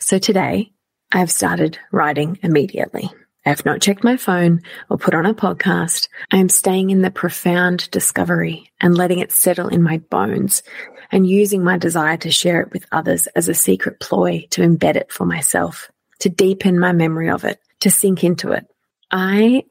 So 0.00 0.18
today 0.18 0.72
I've 1.12 1.30
started 1.30 1.78
writing 1.92 2.40
immediately. 2.42 3.08
I 3.46 3.50
have 3.50 3.64
not 3.64 3.80
checked 3.80 4.02
my 4.02 4.16
phone 4.16 4.62
or 4.90 4.98
put 4.98 5.14
on 5.14 5.24
a 5.24 5.32
podcast. 5.32 6.08
I 6.32 6.38
am 6.38 6.48
staying 6.48 6.90
in 6.90 7.02
the 7.02 7.12
profound 7.12 7.88
discovery 7.92 8.72
and 8.80 8.98
letting 8.98 9.20
it 9.20 9.30
settle 9.30 9.68
in 9.68 9.84
my 9.84 9.98
bones 9.98 10.64
and 11.12 11.28
using 11.28 11.62
my 11.62 11.78
desire 11.78 12.16
to 12.16 12.32
share 12.32 12.60
it 12.62 12.72
with 12.72 12.84
others 12.90 13.28
as 13.28 13.48
a 13.48 13.54
secret 13.54 14.00
ploy 14.00 14.48
to 14.50 14.62
embed 14.62 14.96
it 14.96 15.12
for 15.12 15.26
myself, 15.26 15.92
to 16.20 16.28
deepen 16.28 16.76
my 16.76 16.90
memory 16.90 17.30
of 17.30 17.44
it, 17.44 17.60
to 17.80 17.90
sink 17.90 18.24
into 18.24 18.50
it. 18.50 18.66
I, 19.12 19.62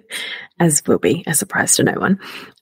as 0.58 0.82
will 0.88 0.98
be 0.98 1.22
a 1.24 1.34
surprise 1.34 1.76
to 1.76 1.84
no 1.84 1.92
one, 1.92 2.18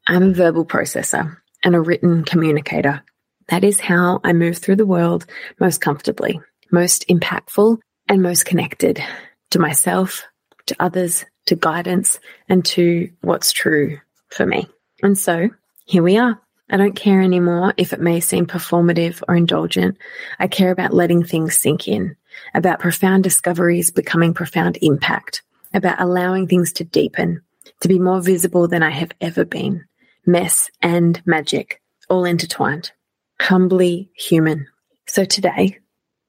I'm 0.06 0.22
a 0.22 0.34
verbal 0.34 0.66
processor 0.66 1.38
and 1.66 1.74
a 1.74 1.80
written 1.80 2.22
communicator 2.24 3.02
That 3.48 3.64
is 3.64 3.80
how 3.80 4.20
I 4.24 4.32
move 4.32 4.58
through 4.58 4.76
the 4.76 4.86
world 4.86 5.26
most 5.60 5.80
comfortably, 5.80 6.40
most 6.70 7.06
impactful, 7.08 7.78
and 8.08 8.22
most 8.22 8.46
connected 8.46 9.02
to 9.50 9.58
myself, 9.58 10.24
to 10.66 10.76
others, 10.78 11.24
to 11.46 11.56
guidance, 11.56 12.20
and 12.48 12.64
to 12.66 13.10
what's 13.20 13.52
true 13.52 13.98
for 14.28 14.46
me. 14.46 14.68
And 15.02 15.18
so 15.18 15.50
here 15.84 16.02
we 16.04 16.16
are. 16.18 16.40
I 16.70 16.76
don't 16.76 16.96
care 16.96 17.20
anymore 17.20 17.74
if 17.76 17.92
it 17.92 18.00
may 18.00 18.20
seem 18.20 18.46
performative 18.46 19.22
or 19.28 19.34
indulgent. 19.34 19.98
I 20.38 20.46
care 20.46 20.70
about 20.70 20.94
letting 20.94 21.24
things 21.24 21.56
sink 21.56 21.88
in, 21.88 22.16
about 22.54 22.80
profound 22.80 23.24
discoveries 23.24 23.90
becoming 23.90 24.34
profound 24.34 24.78
impact, 24.82 25.42
about 25.74 26.00
allowing 26.00 26.46
things 26.46 26.72
to 26.74 26.84
deepen, 26.84 27.42
to 27.80 27.88
be 27.88 27.98
more 27.98 28.20
visible 28.20 28.68
than 28.68 28.84
I 28.84 28.90
have 28.90 29.10
ever 29.20 29.44
been. 29.44 29.84
Mess 30.26 30.70
and 30.82 31.22
magic, 31.24 31.80
all 32.08 32.24
intertwined. 32.24 32.92
Humbly 33.40 34.10
human. 34.16 34.66
So 35.06 35.24
today, 35.24 35.78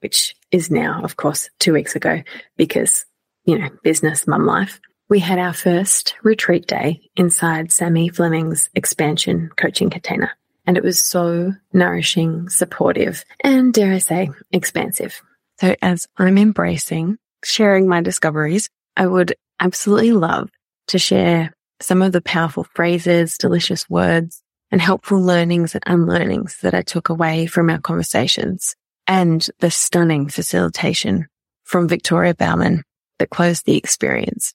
which 0.02 0.36
is 0.52 0.70
now, 0.70 1.02
of 1.04 1.18
course, 1.18 1.50
two 1.60 1.74
weeks 1.74 1.96
ago, 1.96 2.22
because, 2.56 3.06
you 3.46 3.58
know, 3.58 3.70
business, 3.84 4.28
mum 4.28 4.46
life, 4.46 4.80
we 5.10 5.20
had 5.20 5.40
our 5.40 5.54
first 5.54 6.16
retreat 6.22 6.68
day 6.68 7.10
inside 7.16 7.72
Sammy 7.72 8.10
Fleming's 8.10 8.70
expansion 8.76 9.50
coaching 9.56 9.90
container. 9.90 10.32
And 10.66 10.78
it 10.78 10.84
was 10.84 11.02
so 11.02 11.54
nourishing, 11.72 12.50
supportive, 12.50 13.24
and 13.42 13.74
dare 13.74 13.94
I 13.94 14.00
say, 14.00 14.30
expansive. 14.52 15.22
So 15.60 15.76
as 15.82 16.08
I'm 16.18 16.38
embracing 16.38 17.18
sharing 17.44 17.88
my 17.88 18.02
discoveries, 18.02 18.70
I 18.96 19.08
would 19.08 19.36
absolutely 19.60 20.12
love 20.12 20.50
to 20.88 21.00
share 21.00 21.54
some 21.82 22.02
of 22.02 22.12
the 22.12 22.22
powerful 22.22 22.66
phrases, 22.76 23.38
delicious 23.38 23.90
words, 23.90 24.42
and 24.72 24.82
helpful 24.82 25.22
learnings 25.22 25.76
and 25.76 25.84
unlearnings 25.86 26.58
that 26.62 26.74
I 26.74 26.82
took 26.82 27.10
away 27.10 27.46
from 27.46 27.70
our 27.70 27.80
conversations 27.80 28.76
and 29.06 29.48
the 29.60 29.72
stunning 29.72 30.28
facilitation 30.28 31.28
from 31.64 31.88
Victoria 31.88 32.34
Bauman 32.34 32.84
that 33.20 33.30
closed 33.30 33.66
the 33.66 33.78
experience. 33.78 34.54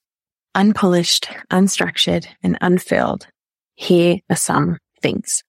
Unpolished, 0.55 1.29
unstructured, 1.51 2.27
and 2.43 2.57
unfilled. 2.61 3.27
Here 3.75 4.19
are 4.29 4.35
some 4.35 4.77
things. 5.01 5.43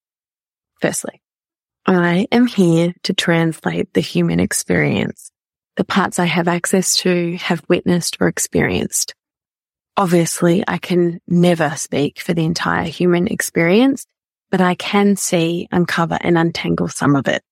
Firstly, 0.81 1.21
I 1.87 2.27
am 2.33 2.47
here 2.47 2.95
to 3.03 3.13
translate 3.13 3.93
the 3.93 4.01
human 4.01 4.41
experience, 4.41 5.31
the 5.77 5.85
parts 5.85 6.19
I 6.19 6.25
have 6.25 6.49
access 6.49 6.97
to, 6.99 7.37
have 7.37 7.63
witnessed 7.69 8.17
or 8.21 8.29
experienced. 8.29 9.15
Obviously, 9.97 10.65
I 10.67 10.79
can 10.79 11.21
never 11.29 11.75
speak 11.77 12.19
for 12.19 12.35
the 12.35 12.45
entire 12.45 12.85
human 12.85 13.29
experience, 13.29 14.07
but 14.51 14.61
I 14.61 14.75
can 14.75 15.15
see, 15.15 15.69
uncover 15.71 16.19
and 16.21 16.37
untangle 16.37 16.89
some 16.89 17.15
of 17.15 17.29
it. 17.29 17.43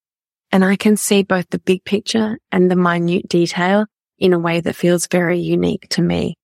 And 0.51 0.65
I 0.65 0.75
can 0.75 0.97
see 0.97 1.23
both 1.23 1.49
the 1.51 1.61
big 1.61 1.85
picture 1.85 2.39
and 2.51 2.69
the 2.69 2.77
minute 2.77 3.29
detail 3.29 3.87
in 4.19 4.33
a 4.33 4.41
way 4.41 4.61
that 4.61 4.75
feels 4.75 5.07
very 5.07 5.39
unique 5.39 5.89
to 5.91 6.03
me. 6.03 6.37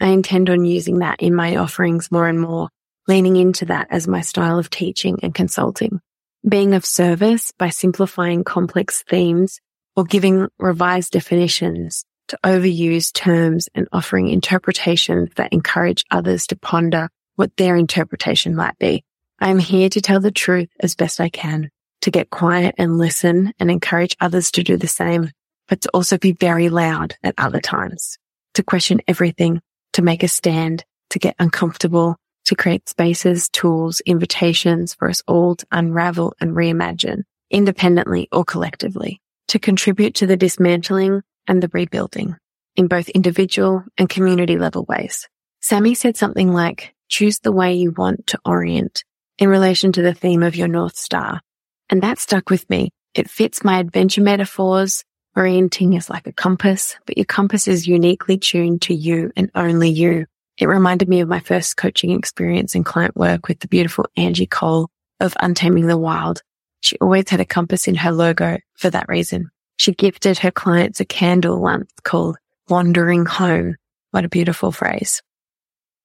I 0.00 0.08
intend 0.08 0.50
on 0.50 0.64
using 0.64 0.98
that 0.98 1.22
in 1.22 1.34
my 1.34 1.56
offerings 1.56 2.10
more 2.10 2.26
and 2.26 2.40
more, 2.40 2.68
leaning 3.06 3.36
into 3.36 3.66
that 3.66 3.86
as 3.90 4.08
my 4.08 4.22
style 4.22 4.58
of 4.58 4.68
teaching 4.68 5.20
and 5.22 5.32
consulting. 5.32 6.00
Being 6.46 6.74
of 6.74 6.84
service 6.84 7.52
by 7.56 7.68
simplifying 7.70 8.42
complex 8.42 9.04
themes 9.08 9.60
or 9.94 10.04
giving 10.04 10.48
revised 10.58 11.12
definitions 11.12 12.04
to 12.28 12.38
overuse 12.44 13.12
terms 13.12 13.68
and 13.74 13.88
offering 13.92 14.28
interpretations 14.28 15.30
that 15.36 15.52
encourage 15.52 16.04
others 16.10 16.46
to 16.48 16.56
ponder 16.56 17.08
what 17.36 17.56
their 17.56 17.76
interpretation 17.76 18.54
might 18.56 18.78
be. 18.78 19.04
I 19.40 19.50
am 19.50 19.58
here 19.58 19.88
to 19.90 20.00
tell 20.00 20.20
the 20.20 20.30
truth 20.30 20.68
as 20.80 20.96
best 20.96 21.20
I 21.20 21.28
can, 21.28 21.70
to 22.02 22.10
get 22.10 22.30
quiet 22.30 22.74
and 22.78 22.98
listen 22.98 23.52
and 23.58 23.70
encourage 23.70 24.16
others 24.20 24.50
to 24.52 24.62
do 24.62 24.76
the 24.76 24.88
same, 24.88 25.30
but 25.68 25.82
to 25.82 25.90
also 25.92 26.18
be 26.18 26.32
very 26.32 26.68
loud 26.68 27.16
at 27.22 27.34
other 27.36 27.60
times, 27.60 28.18
to 28.54 28.62
question 28.62 29.00
everything, 29.06 29.60
to 29.92 30.02
make 30.02 30.22
a 30.22 30.28
stand, 30.28 30.84
to 31.10 31.18
get 31.18 31.36
uncomfortable, 31.38 32.16
to 32.46 32.54
create 32.54 32.88
spaces, 32.88 33.48
tools, 33.48 34.00
invitations 34.06 34.94
for 34.94 35.10
us 35.10 35.22
all 35.26 35.56
to 35.56 35.66
unravel 35.70 36.34
and 36.40 36.52
reimagine 36.52 37.22
independently 37.50 38.28
or 38.32 38.44
collectively, 38.44 39.20
to 39.48 39.58
contribute 39.58 40.14
to 40.14 40.26
the 40.26 40.36
dismantling 40.36 41.22
and 41.48 41.62
the 41.62 41.70
rebuilding 41.72 42.36
in 42.76 42.88
both 42.88 43.08
individual 43.08 43.84
and 43.98 44.08
community 44.08 44.58
level 44.58 44.84
ways. 44.88 45.28
Sammy 45.60 45.94
said 45.94 46.16
something 46.16 46.52
like, 46.52 46.94
choose 47.08 47.38
the 47.40 47.52
way 47.52 47.74
you 47.74 47.92
want 47.92 48.26
to 48.28 48.38
orient 48.44 49.04
in 49.38 49.48
relation 49.48 49.92
to 49.92 50.02
the 50.02 50.14
theme 50.14 50.42
of 50.42 50.56
your 50.56 50.68
North 50.68 50.96
Star. 50.96 51.40
And 51.88 52.02
that 52.02 52.18
stuck 52.18 52.50
with 52.50 52.68
me. 52.68 52.90
It 53.14 53.30
fits 53.30 53.64
my 53.64 53.78
adventure 53.78 54.20
metaphors. 54.20 55.04
Orienting 55.36 55.94
is 55.94 56.08
like 56.08 56.26
a 56.26 56.32
compass, 56.32 56.96
but 57.06 57.18
your 57.18 57.26
compass 57.26 57.68
is 57.68 57.86
uniquely 57.86 58.38
tuned 58.38 58.82
to 58.82 58.94
you 58.94 59.32
and 59.36 59.50
only 59.54 59.90
you. 59.90 60.26
It 60.58 60.66
reminded 60.66 61.08
me 61.08 61.20
of 61.20 61.28
my 61.28 61.40
first 61.40 61.76
coaching 61.76 62.10
experience 62.12 62.74
in 62.74 62.84
client 62.84 63.16
work 63.16 63.46
with 63.46 63.60
the 63.60 63.68
beautiful 63.68 64.06
Angie 64.16 64.46
Cole 64.46 64.88
of 65.20 65.36
Untaming 65.40 65.86
the 65.86 65.98
Wild. 65.98 66.42
She 66.80 66.96
always 66.98 67.28
had 67.28 67.40
a 67.40 67.44
compass 67.44 67.88
in 67.88 67.96
her 67.96 68.12
logo 68.12 68.58
for 68.74 68.88
that 68.90 69.08
reason. 69.08 69.50
She 69.76 69.92
gifted 69.92 70.38
her 70.38 70.50
clients 70.50 71.00
a 71.00 71.04
candle 71.04 71.60
once 71.60 71.90
called 72.02 72.36
Wandering 72.68 73.26
Home. 73.26 73.76
What 74.10 74.24
a 74.24 74.28
beautiful 74.28 74.72
phrase. 74.72 75.22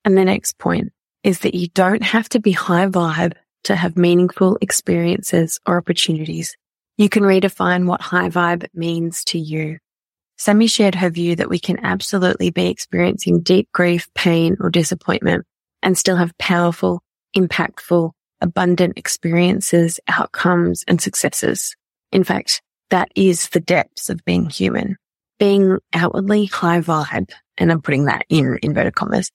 And 0.04 0.18
the 0.18 0.26
next 0.26 0.58
point 0.58 0.92
is 1.24 1.40
that 1.40 1.56
you 1.56 1.68
don't 1.70 2.04
have 2.04 2.28
to 2.30 2.40
be 2.40 2.52
high 2.52 2.88
vibe 2.88 3.34
to 3.64 3.76
have 3.76 3.98
meaningful 3.98 4.58
experiences 4.62 5.60
or 5.66 5.78
opportunities. 5.78 6.58
You 6.98 7.10
can 7.10 7.24
redefine 7.24 7.86
what 7.86 8.02
high 8.02 8.30
vibe 8.30 8.68
means 8.74 9.24
to 9.26 9.40
you. 9.40 9.78
Sammy 10.38 10.68
shared 10.68 10.96
her 10.96 11.10
view 11.10 11.36
that 11.36 11.50
we 11.50 11.60
can 11.60 11.86
absolutely 11.86 12.50
be 12.50 12.68
experiencing 12.68 13.42
deep 13.42 13.72
grief, 13.72 14.10
pain, 14.16 14.58
or 14.60 14.72
disappointment 14.72 15.46
and 15.84 15.98
still 15.98 16.16
have 16.16 16.38
powerful, 16.38 17.02
impactful, 17.36 18.12
abundant 18.42 18.98
experiences, 18.98 20.00
outcomes, 20.08 20.84
and 20.88 21.02
successes. 21.02 21.76
In 22.12 22.24
fact, 22.24 22.62
that 22.92 23.12
is 23.16 23.50
the 23.50 23.60
depths 23.60 24.10
of 24.10 24.24
being 24.24 24.50
human. 24.50 24.98
Being 25.40 25.80
outwardly 25.94 26.46
high 26.46 26.82
vibe, 26.82 27.32
and 27.58 27.72
I'm 27.72 27.82
putting 27.82 28.06
that 28.06 28.26
in 28.30 28.60
inverted 28.62 28.96
commas, 28.96 29.32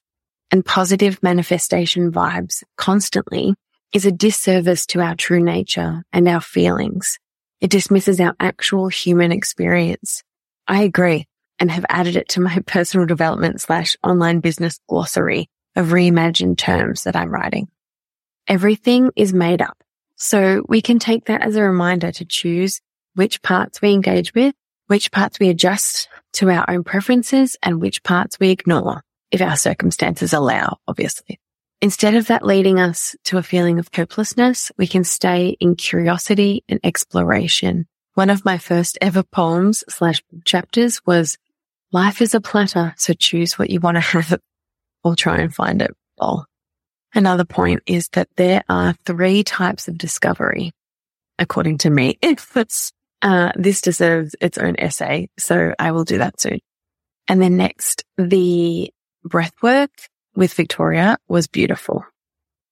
and 0.50 0.64
positive 0.64 1.20
manifestation 1.22 2.12
vibes 2.12 2.62
constantly 2.76 3.54
is 3.92 4.06
a 4.06 4.12
disservice 4.12 4.86
to 4.86 5.00
our 5.00 5.16
true 5.16 5.42
nature 5.42 6.04
and 6.12 6.28
our 6.28 6.40
feelings. 6.40 7.18
It 7.60 7.70
dismisses 7.70 8.20
our 8.20 8.34
actual 8.38 8.88
human 8.88 9.32
experience. 9.32 10.22
I 10.68 10.82
agree 10.82 11.26
and 11.58 11.70
have 11.70 11.86
added 11.88 12.16
it 12.16 12.28
to 12.30 12.40
my 12.40 12.58
personal 12.66 13.06
development 13.06 13.60
slash 13.60 13.96
online 14.04 14.40
business 14.40 14.78
glossary 14.88 15.48
of 15.74 15.88
reimagined 15.88 16.58
terms 16.58 17.02
that 17.02 17.16
I'm 17.16 17.30
writing. 17.30 17.68
Everything 18.46 19.10
is 19.16 19.32
made 19.32 19.60
up. 19.60 19.82
So 20.16 20.64
we 20.68 20.80
can 20.80 20.98
take 20.98 21.26
that 21.26 21.42
as 21.42 21.56
a 21.56 21.62
reminder 21.62 22.12
to 22.12 22.24
choose 22.24 22.80
which 23.16 23.42
parts 23.42 23.82
we 23.82 23.92
engage 23.92 24.34
with, 24.34 24.54
which 24.86 25.10
parts 25.10 25.38
we 25.40 25.48
adjust 25.48 26.08
to 26.34 26.50
our 26.50 26.68
own 26.70 26.84
preferences 26.84 27.56
and 27.62 27.80
which 27.80 28.02
parts 28.02 28.38
we 28.38 28.50
ignore 28.50 29.02
if 29.30 29.40
our 29.40 29.56
circumstances 29.56 30.32
allow, 30.32 30.78
obviously. 30.86 31.40
Instead 31.82 32.14
of 32.14 32.28
that 32.28 32.44
leading 32.44 32.80
us 32.80 33.16
to 33.24 33.36
a 33.36 33.42
feeling 33.42 33.78
of 33.78 33.88
hopelessness, 33.94 34.72
we 34.78 34.86
can 34.86 35.04
stay 35.04 35.56
in 35.60 35.76
curiosity 35.76 36.64
and 36.68 36.80
exploration. 36.84 37.86
One 38.14 38.30
of 38.30 38.44
my 38.44 38.56
first 38.56 38.96
ever 39.00 39.22
poems 39.22 39.84
slash 39.88 40.22
chapters 40.44 41.02
was 41.04 41.36
life 41.92 42.22
is 42.22 42.34
a 42.34 42.40
platter. 42.40 42.94
So 42.96 43.12
choose 43.12 43.58
what 43.58 43.68
you 43.68 43.80
want 43.80 43.96
to 43.96 44.00
have 44.00 44.38
or 45.04 45.14
try 45.14 45.38
and 45.38 45.54
find 45.54 45.82
it. 45.82 45.94
Oh. 46.18 46.44
Another 47.14 47.44
point 47.44 47.82
is 47.86 48.08
that 48.10 48.28
there 48.36 48.62
are 48.68 48.94
three 49.04 49.42
types 49.42 49.86
of 49.86 49.98
discovery, 49.98 50.72
according 51.38 51.78
to 51.78 51.90
me. 51.90 52.18
It's 52.22 52.92
uh, 53.22 53.52
this 53.56 53.80
deserves 53.80 54.34
its 54.40 54.58
own 54.58 54.76
essay, 54.78 55.28
so 55.38 55.74
I 55.78 55.92
will 55.92 56.04
do 56.04 56.18
that 56.18 56.40
soon. 56.40 56.60
And 57.28 57.40
then 57.40 57.56
next, 57.56 58.04
the 58.16 58.90
breath 59.24 59.54
work 59.62 59.90
with 60.34 60.54
Victoria 60.54 61.18
was 61.28 61.46
beautiful. 61.46 62.04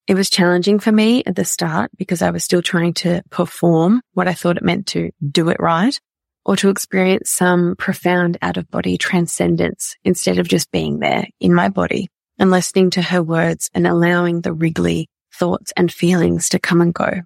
It 0.07 0.15
was 0.15 0.29
challenging 0.29 0.79
for 0.81 0.93
me 0.93 1.23
at 1.25 1.35
the 1.35 1.47
start 1.47 1.91
because 1.97 2.21
I 2.21 2.31
was 2.31 2.45
still 2.45 2.61
trying 2.61 2.93
to 2.95 3.23
perform 3.31 4.03
what 4.13 4.29
I 4.29 4.35
thought 4.35 4.59
it 4.59 4.63
meant 4.63 4.87
to 4.89 5.11
do 5.27 5.49
it 5.49 5.57
right 5.59 5.99
or 6.45 6.57
to 6.57 6.69
experience 6.69 7.31
some 7.31 7.75
profound 7.77 8.37
out 8.43 8.59
of 8.59 8.71
body 8.71 8.99
transcendence 8.99 9.97
instead 10.05 10.39
of 10.39 10.47
just 10.47 10.71
being 10.71 10.99
there 10.99 11.27
in 11.41 11.55
my 11.55 11.71
body 11.71 12.09
and 12.39 12.51
listening 12.51 12.91
to 12.91 13.03
her 13.03 13.23
words 13.23 13.71
and 13.75 13.87
allowing 13.87 14.43
the 14.43 14.53
wriggly 14.53 15.09
thoughts 15.33 15.73
and 15.77 15.91
feelings 15.91 16.51
to 16.51 16.59
come 16.59 16.83
and 16.83 16.93
go. 16.93 17.23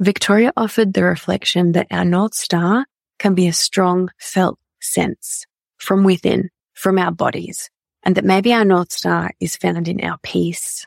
Victoria 0.00 0.52
offered 0.56 0.92
the 0.92 1.04
reflection 1.04 1.72
that 1.72 1.86
our 1.90 2.04
North 2.04 2.34
Star 2.34 2.86
can 3.18 3.34
be 3.34 3.46
a 3.46 3.52
strong 3.52 4.10
felt 4.18 4.58
sense 4.80 5.46
from 5.76 6.02
within, 6.02 6.50
from 6.72 6.98
our 6.98 7.12
bodies, 7.12 7.70
and 8.02 8.16
that 8.16 8.24
maybe 8.24 8.52
our 8.52 8.64
North 8.64 8.92
Star 8.92 9.30
is 9.40 9.56
found 9.56 9.86
in 9.86 10.02
our 10.02 10.18
peace. 10.18 10.86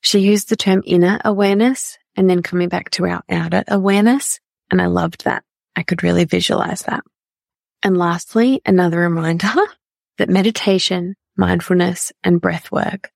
She 0.00 0.18
used 0.18 0.48
the 0.48 0.56
term 0.56 0.82
inner 0.84 1.18
awareness 1.24 1.96
and 2.14 2.28
then 2.28 2.42
coming 2.42 2.68
back 2.68 2.90
to 2.90 3.06
our 3.06 3.22
outer 3.30 3.64
awareness. 3.68 4.38
And 4.70 4.82
I 4.82 4.86
loved 4.86 5.24
that. 5.24 5.44
I 5.74 5.82
could 5.82 6.02
really 6.02 6.24
visualize 6.24 6.82
that. 6.82 7.04
And 7.82 7.96
lastly, 7.96 8.60
another 8.66 8.98
reminder 8.98 9.48
that 10.18 10.28
meditation, 10.28 11.14
mindfulness 11.36 12.12
and 12.22 12.40
breath 12.40 12.70
work 12.70 13.10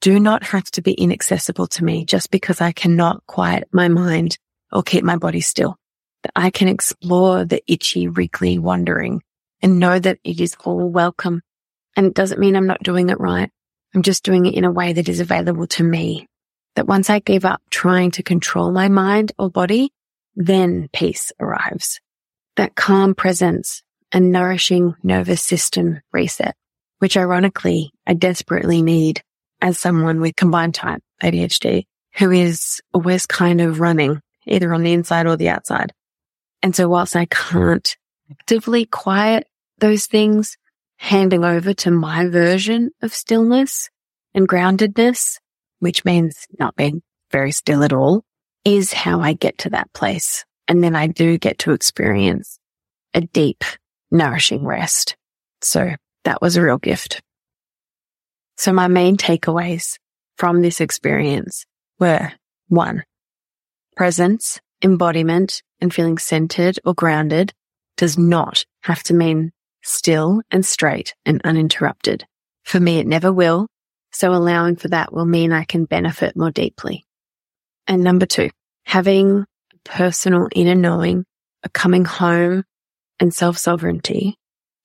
do 0.00 0.18
not 0.18 0.42
have 0.42 0.64
to 0.72 0.82
be 0.82 0.92
inaccessible 0.92 1.68
to 1.68 1.84
me 1.84 2.04
just 2.04 2.32
because 2.32 2.60
I 2.60 2.72
cannot 2.72 3.24
quiet 3.28 3.68
my 3.72 3.86
mind 3.86 4.36
or 4.72 4.82
keep 4.82 5.04
my 5.04 5.16
body 5.16 5.40
still. 5.40 5.76
That 6.22 6.32
I 6.36 6.50
can 6.50 6.68
explore 6.68 7.44
the 7.44 7.62
itchy, 7.66 8.08
wriggly 8.08 8.58
wandering 8.58 9.22
and 9.60 9.78
know 9.78 9.98
that 9.98 10.18
it 10.24 10.40
is 10.40 10.56
all 10.64 10.88
welcome. 10.88 11.42
And 11.96 12.06
it 12.06 12.14
doesn't 12.14 12.40
mean 12.40 12.56
I'm 12.56 12.66
not 12.66 12.82
doing 12.82 13.10
it 13.10 13.20
right. 13.20 13.50
I'm 13.94 14.02
just 14.02 14.24
doing 14.24 14.46
it 14.46 14.54
in 14.54 14.64
a 14.64 14.70
way 14.70 14.92
that 14.92 15.08
is 15.08 15.20
available 15.20 15.66
to 15.68 15.84
me. 15.84 16.26
That 16.76 16.86
once 16.86 17.10
I 17.10 17.18
give 17.18 17.44
up 17.44 17.60
trying 17.70 18.12
to 18.12 18.22
control 18.22 18.72
my 18.72 18.88
mind 18.88 19.32
or 19.38 19.50
body, 19.50 19.92
then 20.34 20.88
peace 20.92 21.32
arrives. 21.38 22.00
That 22.56 22.74
calm 22.74 23.14
presence 23.14 23.82
and 24.10 24.32
nourishing 24.32 24.94
nervous 25.02 25.42
system 25.42 26.00
reset, 26.12 26.54
which 26.98 27.16
ironically 27.16 27.92
I 28.06 28.14
desperately 28.14 28.80
need 28.80 29.22
as 29.60 29.78
someone 29.78 30.20
with 30.20 30.36
combined 30.36 30.74
type 30.74 31.02
ADHD 31.22 31.84
who 32.14 32.30
is 32.30 32.80
always 32.92 33.26
kind 33.26 33.60
of 33.60 33.80
running 33.80 34.20
either 34.46 34.72
on 34.72 34.82
the 34.82 34.92
inside 34.92 35.26
or 35.26 35.36
the 35.36 35.48
outside. 35.48 35.92
And 36.62 36.74
so 36.74 36.88
whilst 36.88 37.16
I 37.16 37.26
can't 37.26 37.96
actively 38.30 38.86
quiet 38.86 39.46
those 39.78 40.06
things, 40.06 40.56
handing 40.96 41.44
over 41.44 41.74
to 41.74 41.90
my 41.90 42.28
version 42.28 42.90
of 43.02 43.12
stillness 43.12 43.90
and 44.34 44.48
groundedness, 44.48 45.38
which 45.80 46.04
means 46.04 46.46
not 46.58 46.76
being 46.76 47.02
very 47.30 47.50
still 47.50 47.82
at 47.82 47.92
all, 47.92 48.22
is 48.64 48.92
how 48.92 49.20
I 49.20 49.32
get 49.32 49.58
to 49.58 49.70
that 49.70 49.92
place. 49.92 50.44
And 50.68 50.82
then 50.82 50.94
I 50.94 51.08
do 51.08 51.38
get 51.38 51.58
to 51.60 51.72
experience 51.72 52.58
a 53.14 53.20
deep, 53.20 53.64
nourishing 54.10 54.64
rest. 54.64 55.16
So 55.60 55.94
that 56.24 56.40
was 56.40 56.56
a 56.56 56.62
real 56.62 56.78
gift. 56.78 57.20
So 58.56 58.72
my 58.72 58.86
main 58.86 59.16
takeaways 59.16 59.98
from 60.36 60.62
this 60.62 60.80
experience 60.80 61.66
were 61.98 62.32
one, 62.68 63.02
presence, 63.96 64.60
embodiment 64.82 65.62
and 65.80 65.92
feeling 65.92 66.18
centered 66.18 66.78
or 66.84 66.94
grounded 66.94 67.52
does 67.96 68.18
not 68.18 68.64
have 68.82 69.02
to 69.04 69.14
mean 69.14 69.52
still 69.82 70.42
and 70.50 70.64
straight 70.64 71.14
and 71.24 71.40
uninterrupted. 71.44 72.24
For 72.64 72.80
me, 72.80 72.98
it 72.98 73.06
never 73.06 73.32
will. 73.32 73.66
So 74.12 74.32
allowing 74.32 74.76
for 74.76 74.88
that 74.88 75.12
will 75.12 75.24
mean 75.24 75.52
I 75.52 75.64
can 75.64 75.84
benefit 75.84 76.36
more 76.36 76.50
deeply. 76.50 77.04
And 77.86 78.04
number 78.04 78.26
two, 78.26 78.50
having 78.84 79.44
personal 79.84 80.48
inner 80.54 80.74
knowing, 80.74 81.24
a 81.62 81.68
coming 81.68 82.04
home 82.04 82.64
and 83.18 83.34
self 83.34 83.58
sovereignty, 83.58 84.36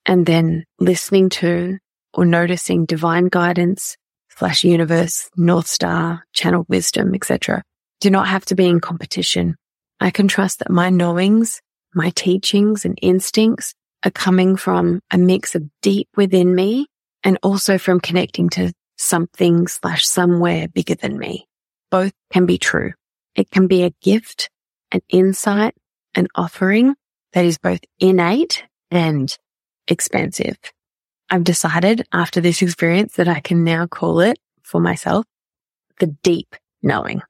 and 0.06 0.26
then 0.26 0.64
listening 0.80 1.28
to 1.28 1.78
or 2.14 2.24
noticing 2.24 2.86
divine 2.86 3.28
guidance, 3.28 3.96
flash 4.28 4.64
universe, 4.64 5.28
North 5.36 5.66
Star, 5.66 6.24
channel 6.32 6.64
wisdom, 6.68 7.14
etc. 7.14 7.62
Do 8.00 8.10
not 8.10 8.28
have 8.28 8.44
to 8.46 8.54
be 8.54 8.66
in 8.66 8.80
competition. 8.80 9.56
I 10.00 10.10
can 10.10 10.28
trust 10.28 10.60
that 10.60 10.70
my 10.70 10.90
knowings, 10.90 11.60
my 11.94 12.10
teachings 12.10 12.84
and 12.84 12.98
instincts 13.02 13.74
are 14.04 14.10
coming 14.10 14.56
from 14.56 15.00
a 15.10 15.18
mix 15.18 15.54
of 15.54 15.64
deep 15.82 16.08
within 16.16 16.54
me 16.54 16.86
and 17.24 17.38
also 17.42 17.78
from 17.78 18.00
connecting 18.00 18.48
to 18.50 18.72
something 18.96 19.66
slash 19.66 20.06
somewhere 20.06 20.68
bigger 20.68 20.94
than 20.94 21.18
me. 21.18 21.46
Both 21.90 22.12
can 22.32 22.46
be 22.46 22.58
true. 22.58 22.92
It 23.34 23.50
can 23.50 23.66
be 23.66 23.82
a 23.82 23.94
gift, 24.02 24.50
an 24.92 25.00
insight, 25.08 25.74
an 26.14 26.28
offering 26.34 26.94
that 27.32 27.44
is 27.44 27.58
both 27.58 27.80
innate 27.98 28.64
and 28.90 29.36
expansive. 29.86 30.56
I've 31.30 31.44
decided 31.44 32.06
after 32.12 32.40
this 32.40 32.62
experience 32.62 33.14
that 33.14 33.28
I 33.28 33.40
can 33.40 33.64
now 33.64 33.86
call 33.86 34.20
it 34.20 34.38
for 34.62 34.80
myself 34.80 35.26
the 36.00 36.06
deep 36.06 36.54
knowing. 36.82 37.22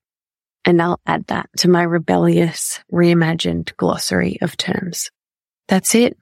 And 0.69 0.83
I'll 0.83 1.01
add 1.07 1.29
that 1.29 1.49
to 1.61 1.71
my 1.71 1.83
rebellious 1.83 2.81
reimagined 2.93 3.75
glossary 3.79 4.37
of 4.43 4.55
terms. 4.59 5.11
That's 5.67 5.95
it. 5.95 6.19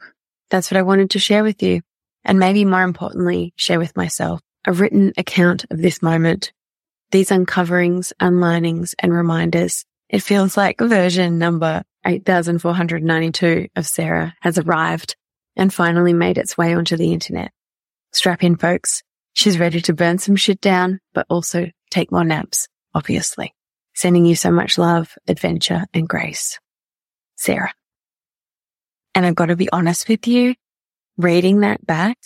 That's 0.50 0.70
what 0.70 0.78
I 0.78 0.82
wanted 0.82 1.10
to 1.10 1.18
share 1.18 1.42
with 1.42 1.64
you. 1.64 1.80
And 2.24 2.38
maybe 2.38 2.64
more 2.64 2.84
importantly, 2.84 3.54
share 3.56 3.80
with 3.80 3.96
myself 3.96 4.40
a 4.64 4.72
written 4.72 5.12
account 5.18 5.64
of 5.72 5.82
this 5.82 6.00
moment. 6.00 6.52
These 7.10 7.30
uncoverings, 7.30 8.12
unlearnings 8.20 8.94
and 9.00 9.12
reminders. 9.12 9.84
It 10.08 10.22
feels 10.22 10.56
like 10.56 10.78
version 10.78 11.40
number 11.40 11.82
8492 12.04 13.66
of 13.74 13.84
Sarah 13.84 14.32
has 14.42 14.58
arrived 14.58 15.16
and 15.56 15.74
finally 15.74 16.12
made 16.12 16.38
its 16.38 16.56
way 16.56 16.72
onto 16.72 16.96
the 16.96 17.12
internet. 17.12 17.50
Strap 18.12 18.44
in, 18.44 18.54
folks. 18.54 19.02
She's 19.32 19.58
ready 19.58 19.80
to 19.80 19.92
burn 19.92 20.18
some 20.18 20.36
shit 20.36 20.60
down, 20.60 21.00
but 21.14 21.26
also 21.28 21.66
take 21.90 22.12
more 22.12 22.22
naps, 22.22 22.68
obviously. 22.94 23.55
Sending 23.96 24.24
you 24.24 24.36
so 24.36 24.52
much 24.52 24.78
love, 24.78 25.16
adventure, 25.26 25.86
and 25.92 26.08
grace. 26.08 26.60
Sarah. 27.34 27.72
And 29.14 29.26
I've 29.26 29.34
got 29.34 29.46
to 29.46 29.56
be 29.56 29.68
honest 29.72 30.08
with 30.08 30.28
you, 30.28 30.54
reading 31.16 31.60
that 31.60 31.84
back, 31.84 32.18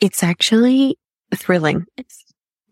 it's 0.00 0.22
actually 0.22 0.96
thrilling. 1.34 1.86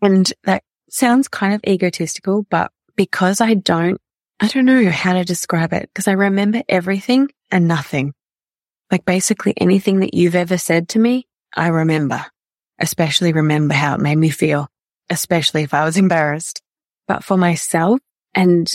And 0.01 0.31
that 0.43 0.63
sounds 0.89 1.27
kind 1.27 1.53
of 1.53 1.61
egotistical, 1.67 2.45
but 2.49 2.71
because 2.95 3.41
I 3.41 3.55
don't, 3.55 3.99
I 4.39 4.47
don't 4.47 4.65
know 4.65 4.89
how 4.89 5.13
to 5.13 5.25
describe 5.25 5.73
it 5.73 5.89
because 5.91 6.07
I 6.07 6.13
remember 6.13 6.61
everything 6.69 7.29
and 7.51 7.67
nothing. 7.67 8.13
Like 8.89 9.03
basically 9.03 9.53
anything 9.57 9.99
that 9.99 10.13
you've 10.13 10.35
ever 10.35 10.57
said 10.57 10.89
to 10.89 10.99
me, 10.99 11.27
I 11.53 11.67
remember 11.67 12.25
especially 12.79 13.33
remember 13.33 13.73
how 13.73 13.95
it 13.95 14.01
made 14.01 14.17
me 14.17 14.29
feel, 14.29 14.67
especially 15.09 15.63
if 15.63 15.73
I 15.73 15.85
was 15.85 15.97
embarrassed. 16.05 16.61
But 17.07 17.23
for 17.23 17.37
myself 17.37 17.99
and 18.35 18.71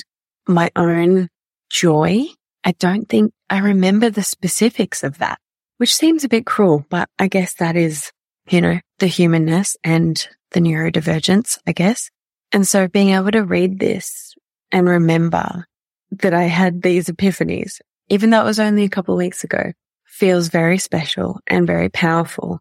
my 0.49 0.71
own 0.75 1.29
joy, 1.71 2.25
I 2.65 2.73
don't 2.73 3.09
think 3.09 3.33
I 3.49 3.59
remember 3.59 4.11
the 4.11 4.23
specifics 4.23 5.05
of 5.05 5.19
that, 5.19 5.39
which 5.79 5.95
seems 5.95 6.25
a 6.25 6.29
bit 6.29 6.47
cruel, 6.47 6.85
but 6.89 7.09
I 7.19 7.29
guess 7.29 7.55
that 7.55 7.77
is, 7.77 8.11
you 8.49 8.61
know, 8.61 8.81
the 8.99 9.07
humanness 9.07 9.77
and 9.85 10.27
the 10.51 10.61
neurodivergence, 10.61 11.59
I 11.67 11.73
guess. 11.73 12.11
And 12.53 12.67
so 12.67 12.89
being 12.89 13.11
able 13.11 13.31
to 13.31 13.45
read 13.45 13.79
this 13.79 14.35
and 14.73 14.89
remember 14.89 15.67
that 16.11 16.35
I 16.35 16.45
had 16.45 16.83
these 16.83 17.07
epiphanies, 17.07 17.81
even 18.09 18.31
though 18.31 18.41
it 18.41 18.47
was 18.47 18.59
only 18.59 18.85
a 18.85 18.89
couple 18.89 19.15
of 19.15 19.19
weeks 19.19 19.45
ago, 19.45 19.73
feels 20.05 20.49
very 20.49 20.79
special 20.79 21.41
and 21.47 21.67
very 21.67 21.89
powerful. 21.89 22.61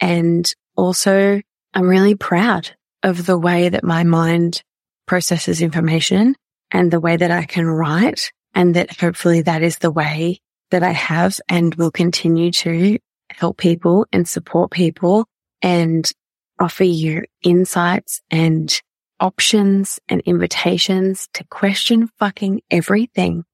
And 0.00 0.50
also, 0.76 1.40
I'm 1.74 1.88
really 1.88 2.14
proud 2.14 2.70
of 3.02 3.26
the 3.26 3.38
way 3.38 3.68
that 3.68 3.84
my 3.84 4.04
mind 4.04 4.62
processes 5.06 5.62
information 5.62 6.34
and 6.70 6.90
the 6.90 7.00
way 7.00 7.16
that 7.16 7.30
I 7.30 7.44
can 7.44 7.66
write 7.66 8.32
and 8.54 8.74
that 8.74 8.98
hopefully 8.98 9.42
that 9.42 9.62
is 9.62 9.78
the 9.78 9.90
way 9.90 10.40
that 10.70 10.82
I 10.82 10.92
have 10.92 11.38
and 11.48 11.74
will 11.76 11.90
continue 11.90 12.50
to 12.52 12.98
help 13.30 13.58
people 13.58 14.06
and 14.12 14.28
support 14.28 14.70
people 14.70 15.26
and 15.62 16.10
offer 16.58 16.84
you 16.84 17.24
insights 17.42 18.20
and 18.30 18.80
options 19.20 19.98
and 20.08 20.20
invitations 20.22 21.28
to 21.34 21.44
question 21.44 22.08
fucking 22.18 22.62
everything. 22.70 23.44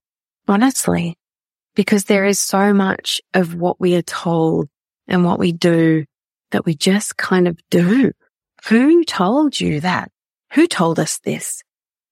Honestly, 0.48 1.16
because 1.74 2.04
there 2.04 2.24
is 2.24 2.38
so 2.38 2.74
much 2.74 3.20
of 3.34 3.54
what 3.54 3.80
we 3.80 3.94
are 3.96 4.02
told 4.02 4.68
and 5.08 5.24
what 5.24 5.38
we 5.38 5.52
do 5.52 6.04
that 6.50 6.64
we 6.64 6.74
just 6.74 7.16
kind 7.16 7.48
of 7.48 7.58
do. 7.70 8.12
Who 8.68 9.04
told 9.04 9.58
you 9.58 9.80
that? 9.80 10.10
Who 10.54 10.66
told 10.66 11.00
us 11.00 11.18
this? 11.20 11.62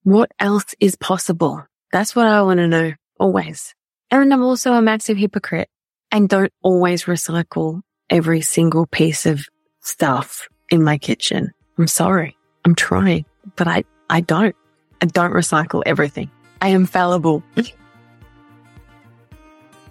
What 0.02 0.32
else 0.40 0.74
is 0.80 0.96
possible? 0.96 1.66
That's 1.92 2.16
what 2.16 2.26
I 2.26 2.40
want 2.40 2.56
to 2.56 2.68
know 2.68 2.94
always. 3.18 3.74
And 4.10 4.32
I'm 4.32 4.42
also 4.42 4.72
a 4.72 4.80
massive 4.80 5.18
hypocrite 5.18 5.68
and 6.10 6.26
don't 6.26 6.50
always 6.62 7.04
recycle 7.04 7.82
every 8.08 8.40
single 8.40 8.86
piece 8.86 9.26
of 9.26 9.44
stuff 9.80 10.48
in 10.70 10.82
my 10.82 10.96
kitchen. 10.96 11.50
I'm 11.76 11.86
sorry. 11.86 12.34
I'm 12.64 12.74
trying, 12.74 13.26
but 13.56 13.68
I, 13.68 13.84
I 14.08 14.22
don't. 14.22 14.56
I 15.02 15.06
don't 15.06 15.32
recycle 15.32 15.82
everything. 15.84 16.30
I 16.62 16.68
am 16.68 16.86
fallible. 16.86 17.42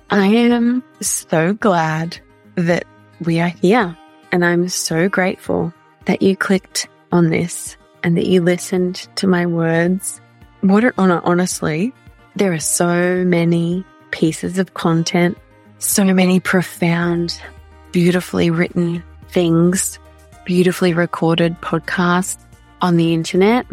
I 0.10 0.26
am 0.26 0.84
so 1.02 1.54
glad 1.54 2.18
that 2.56 2.86
we 3.24 3.40
are 3.42 3.50
here 3.50 3.96
and 4.32 4.44
I'm 4.44 4.70
so 4.70 5.08
grateful 5.08 5.72
that 6.06 6.24
you 6.24 6.36
clicked 6.36 6.88
on 7.12 7.30
this 7.30 7.78
and 8.04 8.18
that 8.18 8.28
you 8.28 8.42
listened 8.42 9.08
to 9.16 9.28
my 9.28 9.46
words. 9.46 10.22
What 10.62 10.84
an 10.84 10.94
honor, 10.98 11.22
honestly. 11.24 11.94
There 12.36 12.54
are 12.54 12.60
so 12.60 13.24
many 13.26 13.86
pieces 14.12 14.58
of 14.58 14.74
content, 14.74 15.38
so 15.80 16.04
many 16.04 16.40
profound, 16.40 17.40
beautifully 17.92 18.50
written 18.50 19.04
things, 19.30 20.00
beautifully 20.46 20.94
recorded 20.94 21.60
podcasts 21.62 22.44
on 22.82 22.98
the 22.98 23.14
internet. 23.14 23.66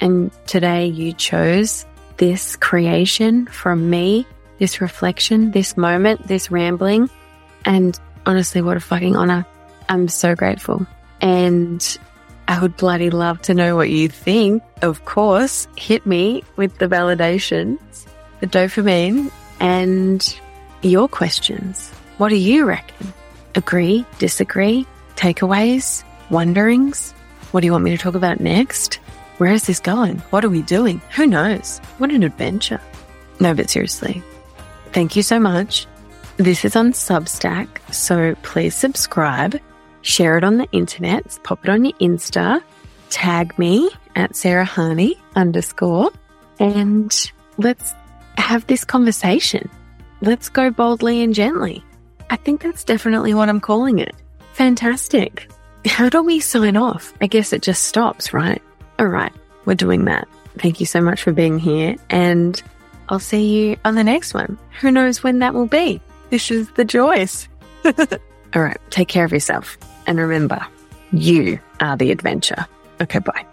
And 0.00 0.30
today 0.46 0.86
you 0.86 1.12
chose 1.12 1.86
this 2.18 2.56
creation 2.56 3.46
from 3.46 3.88
me 3.88 4.26
this 4.62 4.80
reflection, 4.80 5.50
this 5.50 5.76
moment, 5.76 6.28
this 6.28 6.48
rambling. 6.52 7.10
And 7.64 7.98
honestly, 8.26 8.62
what 8.62 8.76
a 8.76 8.80
fucking 8.80 9.16
honor. 9.16 9.44
I'm 9.88 10.06
so 10.06 10.36
grateful. 10.36 10.86
And 11.20 11.98
I 12.48 12.60
would 12.60 12.76
bloody 12.76 13.10
love 13.10 13.40
to 13.42 13.54
know 13.54 13.76
what 13.76 13.90
you 13.90 14.08
think. 14.08 14.62
Of 14.82 15.04
course, 15.04 15.68
hit 15.76 16.04
me 16.06 16.44
with 16.56 16.78
the 16.78 16.88
validations, 16.88 17.78
the 18.40 18.46
dopamine, 18.46 19.30
and 19.60 20.40
your 20.82 21.08
questions. 21.08 21.90
What 22.18 22.28
do 22.28 22.36
you 22.36 22.64
reckon? 22.64 23.12
Agree, 23.54 24.04
disagree, 24.18 24.86
takeaways, 25.16 26.04
wonderings? 26.30 27.12
What 27.52 27.60
do 27.60 27.66
you 27.66 27.72
want 27.72 27.84
me 27.84 27.90
to 27.90 27.98
talk 27.98 28.14
about 28.14 28.40
next? 28.40 28.94
Where 29.38 29.52
is 29.52 29.66
this 29.66 29.80
going? 29.80 30.18
What 30.30 30.44
are 30.44 30.50
we 30.50 30.62
doing? 30.62 31.00
Who 31.16 31.26
knows? 31.26 31.78
What 31.98 32.10
an 32.10 32.22
adventure. 32.22 32.80
No, 33.40 33.54
but 33.54 33.70
seriously, 33.70 34.22
thank 34.92 35.16
you 35.16 35.22
so 35.22 35.40
much. 35.40 35.86
This 36.36 36.64
is 36.64 36.76
on 36.76 36.92
Substack, 36.92 37.68
so 37.92 38.34
please 38.42 38.74
subscribe, 38.74 39.60
share 40.02 40.36
it 40.36 40.44
on 40.44 40.58
the 40.58 40.68
internet, 40.72 41.38
pop 41.42 41.64
it 41.64 41.70
on 41.70 41.84
your 41.84 41.94
Insta, 41.94 42.62
tag 43.10 43.58
me 43.58 43.90
at 44.14 44.36
Sarah 44.36 44.64
Harney 44.64 45.16
underscore, 45.34 46.10
and 46.58 47.32
let's 47.58 47.94
have 48.36 48.66
this 48.66 48.84
conversation. 48.84 49.68
Let's 50.20 50.48
go 50.48 50.70
boldly 50.70 51.22
and 51.22 51.34
gently. 51.34 51.84
I 52.30 52.36
think 52.36 52.62
that's 52.62 52.84
definitely 52.84 53.34
what 53.34 53.48
I'm 53.48 53.60
calling 53.60 53.98
it. 53.98 54.14
Fantastic. 54.52 55.50
How 55.86 56.08
do 56.08 56.22
we 56.22 56.40
sign 56.40 56.76
off? 56.76 57.12
I 57.20 57.26
guess 57.26 57.52
it 57.52 57.62
just 57.62 57.84
stops, 57.84 58.32
right? 58.32 58.62
All 58.98 59.06
right, 59.06 59.32
we're 59.64 59.74
doing 59.74 60.04
that. 60.04 60.28
Thank 60.58 60.80
you 60.80 60.86
so 60.86 61.00
much 61.00 61.22
for 61.22 61.32
being 61.32 61.58
here, 61.58 61.96
and 62.10 62.62
I'll 63.08 63.18
see 63.18 63.68
you 63.70 63.76
on 63.84 63.94
the 63.94 64.04
next 64.04 64.34
one. 64.34 64.58
Who 64.80 64.90
knows 64.90 65.22
when 65.22 65.40
that 65.40 65.54
will 65.54 65.66
be? 65.66 66.00
This 66.30 66.50
is 66.50 66.70
the 66.72 66.84
Joyce. 66.84 67.48
All 67.84 68.62
right, 68.62 68.78
take 68.90 69.08
care 69.08 69.24
of 69.24 69.32
yourself. 69.32 69.76
And 70.06 70.18
remember, 70.18 70.64
you 71.12 71.58
are 71.80 71.96
the 71.96 72.10
adventure. 72.10 72.66
Okay, 73.00 73.18
bye. 73.18 73.46